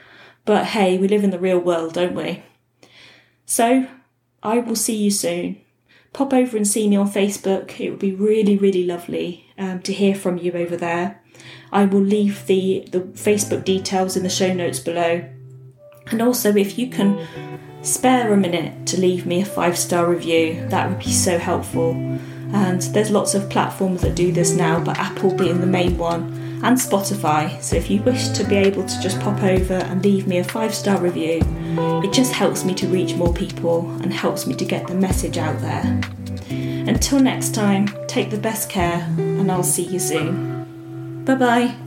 But 0.46 0.68
hey, 0.68 1.00
we 1.00 1.08
live 1.08 1.24
in 1.24 1.32
the 1.32 1.40
real 1.40 1.58
world, 1.58 1.94
don't 1.94 2.14
we? 2.14 2.44
So 3.48 3.88
I 4.44 4.60
will 4.60 4.76
see 4.76 4.96
you 4.96 5.10
soon. 5.10 5.60
Pop 6.14 6.34
over 6.34 6.56
and 6.56 6.68
see 6.68 6.88
me 6.88 6.96
on 6.96 7.10
Facebook. 7.10 7.80
It 7.80 7.90
would 7.90 8.00
be 8.00 8.14
really, 8.14 8.58
really 8.58 8.86
lovely 8.86 9.48
um, 9.58 9.82
to 9.82 9.92
hear 9.92 10.14
from 10.14 10.38
you 10.38 10.52
over 10.52 10.78
there. 10.78 11.20
I 11.72 11.86
will 11.86 12.02
leave 12.02 12.46
the, 12.46 12.88
the 12.92 13.02
Facebook 13.02 13.66
details 13.66 14.16
in 14.16 14.22
the 14.22 14.30
show 14.30 14.54
notes 14.54 14.80
below. 14.80 15.28
And 16.12 16.22
also, 16.22 16.56
if 16.56 16.78
you 16.78 16.92
can 16.92 17.28
spare 17.82 18.32
a 18.32 18.38
minute 18.38 18.86
to 18.88 19.02
leave 19.02 19.26
me 19.26 19.42
a 19.42 19.46
five 19.46 19.80
star 19.80 20.08
review, 20.08 20.68
that 20.70 20.90
would 20.90 21.00
be 21.00 21.12
so 21.12 21.40
helpful 21.40 21.94
and 22.54 22.82
there's 22.94 23.12
lots 23.12 23.36
of 23.36 23.50
platforms 23.50 24.02
that 24.02 24.16
do 24.16 24.32
this 24.32 24.54
now, 24.54 24.80
but 24.80 24.98
Apple 24.98 25.34
being 25.34 25.60
the 25.60 25.68
main 25.68 25.98
one, 25.98 26.34
and 26.64 26.78
Spotify. 26.78 27.62
So 27.62 27.76
if 27.76 27.90
you 27.90 28.02
wish 28.02 28.30
to 28.30 28.44
be 28.44 28.56
able 28.56 28.86
to 28.86 29.02
just 29.02 29.20
pop 29.20 29.44
over 29.44 29.76
and 29.76 30.04
leave 30.04 30.28
me 30.28 30.40
a 30.40 30.44
five 30.44 30.74
star 30.74 31.00
review, 31.00 31.42
it 32.04 32.12
just 32.12 32.34
helps 32.34 32.66
me 32.66 32.74
to 32.76 32.88
reach 32.88 33.16
more 33.16 33.34
people 33.34 33.90
and 34.02 34.14
helps 34.14 34.48
me 34.48 34.56
to 34.56 34.66
get 34.66 34.88
the 34.88 34.96
message 34.96 35.38
out 35.38 35.60
there. 35.62 36.02
Until 36.50 37.20
next 37.20 37.54
time, 37.54 37.88
take 38.08 38.30
the 38.30 38.38
best 38.38 38.70
care, 38.70 39.06
and 39.18 39.52
I'll 39.52 39.64
see 39.64 39.84
you 39.84 40.00
soon. 40.00 41.24
Bye 41.26 41.36
bye. 41.36 41.87